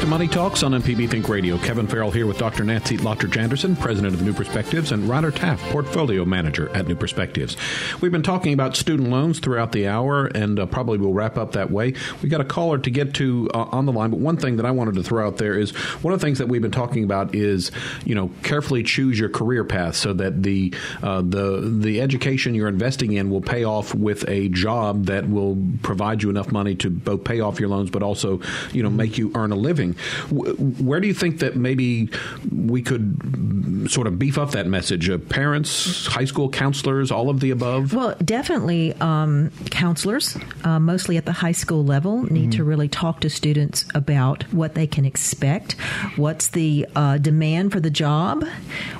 [0.00, 1.58] To Money Talks on MPB Think Radio.
[1.58, 2.64] Kevin Farrell here with Dr.
[2.64, 7.54] Nancy Lottridge Anderson, president of New Perspectives, and Ryder Taff, portfolio manager at New Perspectives.
[8.00, 11.52] We've been talking about student loans throughout the hour, and uh, probably we'll wrap up
[11.52, 11.92] that way.
[12.22, 14.64] We got a caller to get to uh, on the line, but one thing that
[14.64, 15.72] I wanted to throw out there is
[16.02, 17.70] one of the things that we've been talking about is
[18.06, 20.72] you know carefully choose your career path so that the
[21.02, 25.58] uh, the the education you're investing in will pay off with a job that will
[25.82, 28.40] provide you enough money to both pay off your loans, but also
[28.72, 29.89] you know make you earn a living.
[30.30, 32.10] Where do you think that maybe
[32.50, 35.08] we could sort of beef up that message?
[35.08, 37.94] Uh, parents, high school counselors, all of the above.
[37.94, 43.20] Well, definitely um, counselors, uh, mostly at the high school level, need to really talk
[43.20, 45.72] to students about what they can expect,
[46.16, 48.44] what's the uh, demand for the job,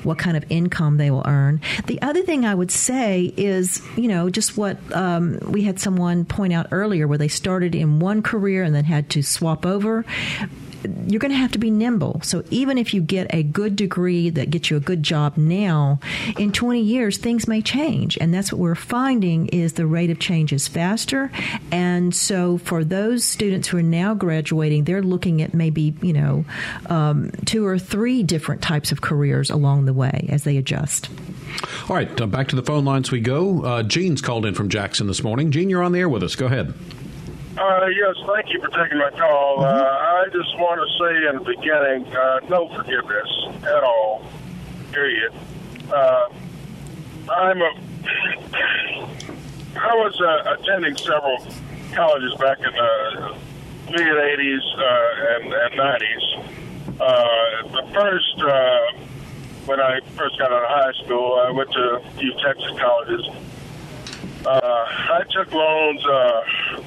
[0.03, 1.61] what kind of income they will earn.
[1.87, 6.25] The other thing I would say is, you know, just what um, we had someone
[6.25, 10.05] point out earlier where they started in one career and then had to swap over
[10.83, 12.21] you're going to have to be nimble.
[12.23, 15.99] So even if you get a good degree that gets you a good job now,
[16.37, 20.19] in 20 years things may change, and that's what we're finding is the rate of
[20.19, 21.31] change is faster.
[21.71, 26.45] And so for those students who are now graduating, they're looking at maybe you know
[26.87, 31.09] um, two or three different types of careers along the way as they adjust.
[31.89, 33.63] All right, uh, back to the phone lines we go.
[33.63, 35.51] Uh, Gene's called in from Jackson this morning.
[35.51, 36.35] Gene, you're on the air with us.
[36.35, 36.73] Go ahead.
[37.57, 39.63] Uh, yes, thank you for taking my call.
[39.63, 43.27] Uh, I just want to say in the beginning, uh, no forgiveness
[43.63, 44.25] at all,
[44.93, 45.33] period.
[45.91, 46.29] Uh,
[47.29, 47.71] I'm a,
[49.75, 51.45] I was uh, attending several
[51.93, 53.35] colleges back in the
[53.91, 56.25] mid 80s uh, and, and 90s.
[57.01, 58.79] Uh, the first, uh,
[59.65, 63.27] when I first got out of high school, I went to a few Texas colleges.
[64.45, 66.81] Uh, I took loans uh,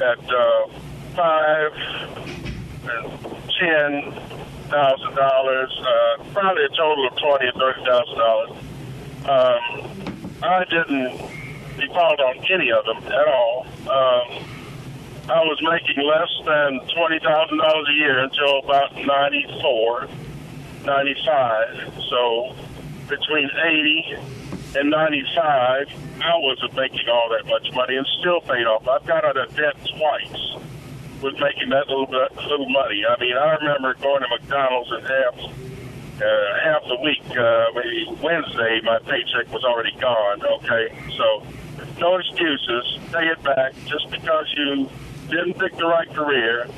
[0.00, 0.68] at uh,
[1.14, 1.72] five
[2.84, 3.20] and
[3.58, 4.12] ten
[4.68, 8.50] thousand dollars, uh, probably a total of twenty or thirty thousand dollars.
[9.24, 11.16] Um, I didn't
[11.78, 13.66] default on any of them at all.
[13.82, 14.44] Um,
[15.26, 20.08] I was making less than twenty thousand dollars a year until about ninety four,
[20.84, 21.94] ninety five.
[22.10, 22.54] So
[23.08, 24.16] between eighty
[24.82, 25.88] ninety five,
[26.20, 28.86] I wasn't making all that much money and still paid off.
[28.88, 30.56] I've got out of debt twice
[31.22, 33.04] with making that little bit, little money.
[33.06, 35.34] I mean, I remember going to McDonald's and half
[36.20, 40.42] uh, half the week, uh, maybe Wednesday, my paycheck was already gone.
[40.44, 41.46] Okay, so
[41.98, 42.98] no excuses.
[43.12, 44.88] Pay it back just because you
[45.28, 46.68] didn't pick the right career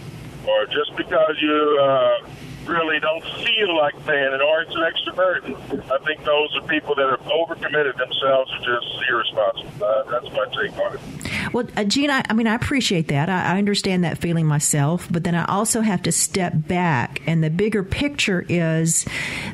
[0.47, 2.19] or just because you uh,
[2.67, 5.55] really don't feel like paying it, or it's an extra burden.
[5.91, 9.85] I think those are people that have overcommitted themselves or just irresponsible.
[9.85, 11.53] Uh, that's my take on it.
[11.53, 13.29] Well, uh, Gene, I, I, mean, I appreciate that.
[13.29, 17.43] I, I understand that feeling myself, but then I also have to step back, and
[17.43, 19.07] the bigger picture is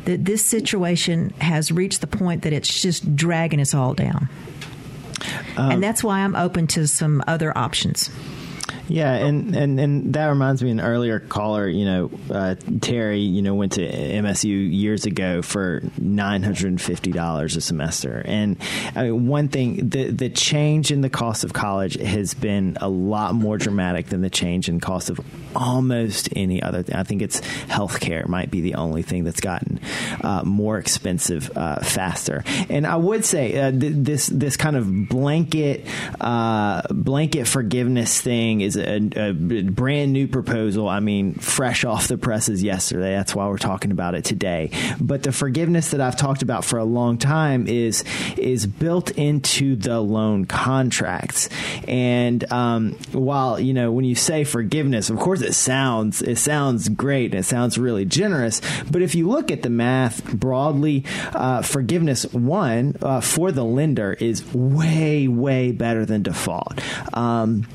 [0.05, 4.29] that this situation has reached the point that it's just dragging us all down.
[5.57, 8.11] Um, and that's why I'm open to some other options.
[8.89, 13.41] Yeah, and, and, and that reminds me, an earlier caller, you know, uh, Terry, you
[13.41, 18.57] know, went to MSU years ago for nine hundred and fifty dollars a semester, and
[18.95, 22.89] I mean, one thing, the the change in the cost of college has been a
[22.89, 25.21] lot more dramatic than the change in cost of
[25.55, 26.97] almost any other thing.
[26.97, 29.81] I think it's healthcare might be the only thing that's gotten
[30.23, 32.45] uh, more expensive uh, faster.
[32.69, 35.87] And I would say uh, th- this this kind of blanket
[36.21, 40.89] uh, blanket forgiveness thing is a, a, brand new proposal.
[40.89, 43.13] I mean, fresh off the presses yesterday.
[43.13, 44.71] That's why we're talking about it today.
[45.01, 48.05] But the forgiveness that I've talked about for a long time is
[48.37, 51.49] is built into the loan contracts.
[51.87, 56.89] And um, while you know when you say forgiveness, of course it sounds it sounds
[56.89, 58.61] great and it sounds really generous.
[58.91, 64.13] But if you look at the math broadly, uh, forgiveness one uh, for the lender
[64.13, 66.81] is way way better than default.
[67.17, 67.67] Um,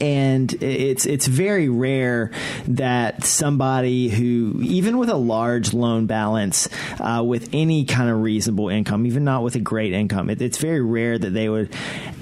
[0.00, 2.30] and it's it's very rare
[2.66, 6.68] that somebody who even with a large loan balance
[7.00, 10.58] uh, with any kind of reasonable income even not with a great income it, it's
[10.58, 11.74] very rare that they would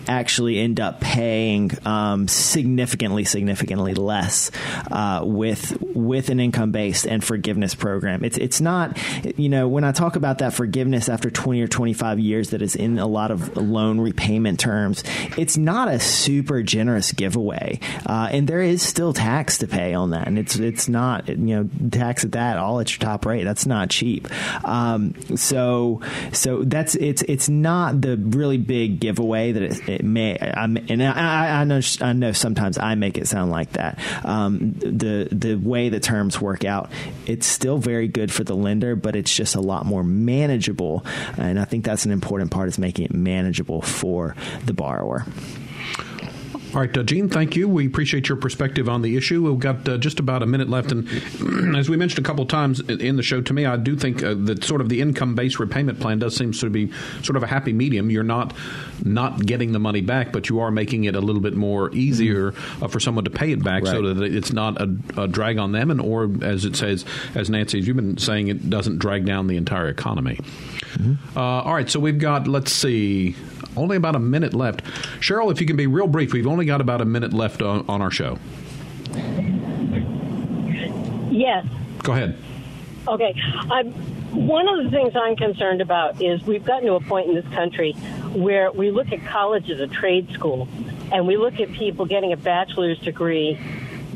[0.08, 4.50] actually end up paying um, significantly, significantly less
[4.90, 8.24] uh, with with an income based and forgiveness program.
[8.24, 8.98] It's it's not,
[9.38, 12.62] you know, when I talk about that forgiveness after twenty or twenty five years that
[12.62, 15.04] is in a lot of loan repayment terms,
[15.36, 17.51] it's not a super generous giveaway,
[18.06, 21.36] uh, and there is still tax to pay on that, and it's it's not you
[21.36, 23.44] know tax at that all at your top rate.
[23.44, 24.28] That's not cheap.
[24.66, 26.00] Um, so
[26.32, 31.02] so that's it's it's not the really big giveaway that it, it may, I'm, and
[31.02, 33.98] I, I, know, I know sometimes I make it sound like that.
[34.24, 36.90] Um, the the way the terms work out,
[37.26, 41.04] it's still very good for the lender, but it's just a lot more manageable,
[41.36, 45.26] and I think that's an important part is making it manageable for the borrower.
[46.74, 47.68] All right, uh, Gene, thank you.
[47.68, 49.42] We appreciate your perspective on the issue.
[49.42, 50.90] We've got uh, just about a minute left.
[50.90, 51.06] And
[51.76, 54.34] as we mentioned a couple times in the show, to me, I do think uh,
[54.44, 56.90] that sort of the income based repayment plan does seem to be
[57.22, 58.10] sort of a happy medium.
[58.10, 58.54] You're not
[59.04, 62.54] not getting the money back, but you are making it a little bit more easier
[62.80, 63.92] uh, for someone to pay it back right.
[63.92, 65.90] so that it's not a, a, drag on them.
[65.90, 67.04] And or, as it says,
[67.34, 70.38] as Nancy, as you've been saying, it doesn't drag down the entire economy.
[70.94, 71.38] Mm-hmm.
[71.38, 73.34] Uh, all right, so we've got, let's see,
[73.76, 74.84] only about a minute left.
[75.20, 77.84] Cheryl, if you can be real brief, we've only got about a minute left on,
[77.88, 78.38] on our show.
[81.30, 81.66] Yes.
[82.02, 82.36] Go ahead.
[83.08, 83.34] Okay.
[83.70, 83.92] I'm,
[84.32, 87.48] one of the things I'm concerned about is we've gotten to a point in this
[87.54, 87.92] country
[88.32, 90.68] where we look at college as a trade school,
[91.12, 93.58] and we look at people getting a bachelor's degree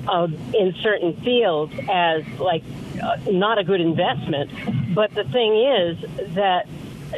[0.09, 2.63] uh, in certain fields as like
[3.03, 4.51] uh, not a good investment.
[4.95, 5.99] But the thing is
[6.35, 6.67] that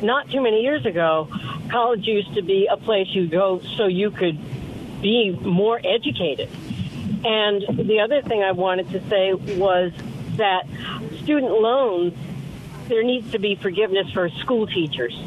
[0.02, 1.28] not too many years ago,
[1.70, 4.38] college used to be a place you go so you could
[5.00, 6.48] be more educated.
[7.24, 9.92] And the other thing I wanted to say was
[10.36, 10.66] that
[11.22, 12.14] student loans,
[12.88, 15.18] there needs to be forgiveness for school teachers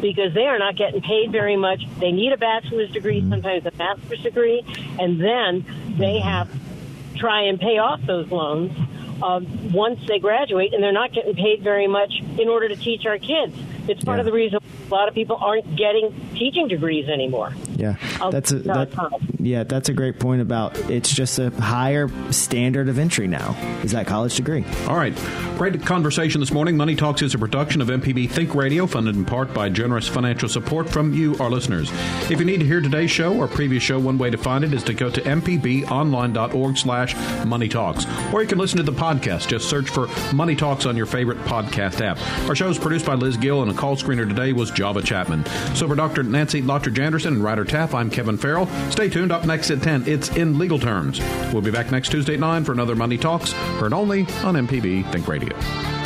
[0.00, 1.82] because they are not getting paid very much.
[1.98, 4.64] They need a bachelor's degree, sometimes a master's degree,
[4.98, 5.64] and then
[5.98, 8.72] they have to try and pay off those loans
[9.22, 13.06] um, once they graduate, and they're not getting paid very much in order to teach
[13.06, 13.56] our kids.
[13.88, 14.20] It's part yeah.
[14.20, 14.58] of the reason
[14.90, 17.54] a lot of people aren't getting teaching degrees anymore.
[17.76, 17.96] Yeah,
[18.30, 18.90] that's a, that,
[19.38, 23.54] yeah, that's a great point about it's just a higher standard of entry now.
[23.82, 24.64] Is that college degree?
[24.88, 25.14] All right,
[25.56, 26.76] great conversation this morning.
[26.76, 30.48] Money Talks is a production of MPB Think Radio, funded in part by generous financial
[30.48, 31.90] support from you, our listeners.
[32.30, 34.72] If you need to hear today's show or previous show, one way to find it
[34.72, 39.48] is to go to mpbonline.org/slash Money Talks, or you can listen to the podcast.
[39.48, 42.18] Just search for Money Talks on your favorite podcast app.
[42.48, 45.44] Our show is produced by Liz Gill, and a call screener today was Java Chapman.
[45.74, 46.22] So for Dr.
[46.22, 48.66] Nancy Lottridge Anderson and Ryder Taff, I'm Kevin Farrell.
[48.90, 49.32] Stay tuned.
[49.32, 51.20] Up next at 10, it's In Legal Terms.
[51.52, 55.10] We'll be back next Tuesday at 9 for another Money Talks, heard only on MPB
[55.12, 55.97] Think Radio.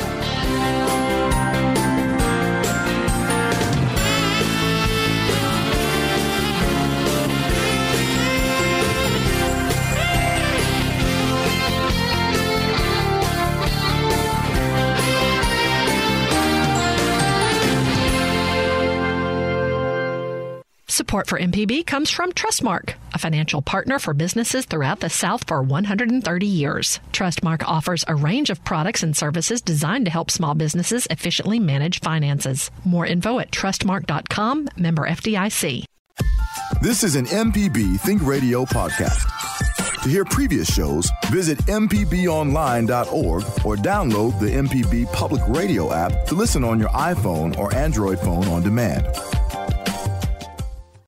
[21.13, 25.61] Support for MPB comes from Trustmark, a financial partner for businesses throughout the South for
[25.63, 27.01] 130 years.
[27.13, 32.01] Trustmark offers a range of products and services designed to help small businesses efficiently manage
[32.01, 32.71] finances.
[32.87, 35.85] More info at trustmark.com, member FDIC.
[36.81, 39.29] This is an MPB Think Radio podcast.
[40.05, 46.65] To hear previous shows, visit MPBOnline.org or download the MPB Public Radio app to listen
[46.65, 49.07] on your iPhone or Android phone on demand.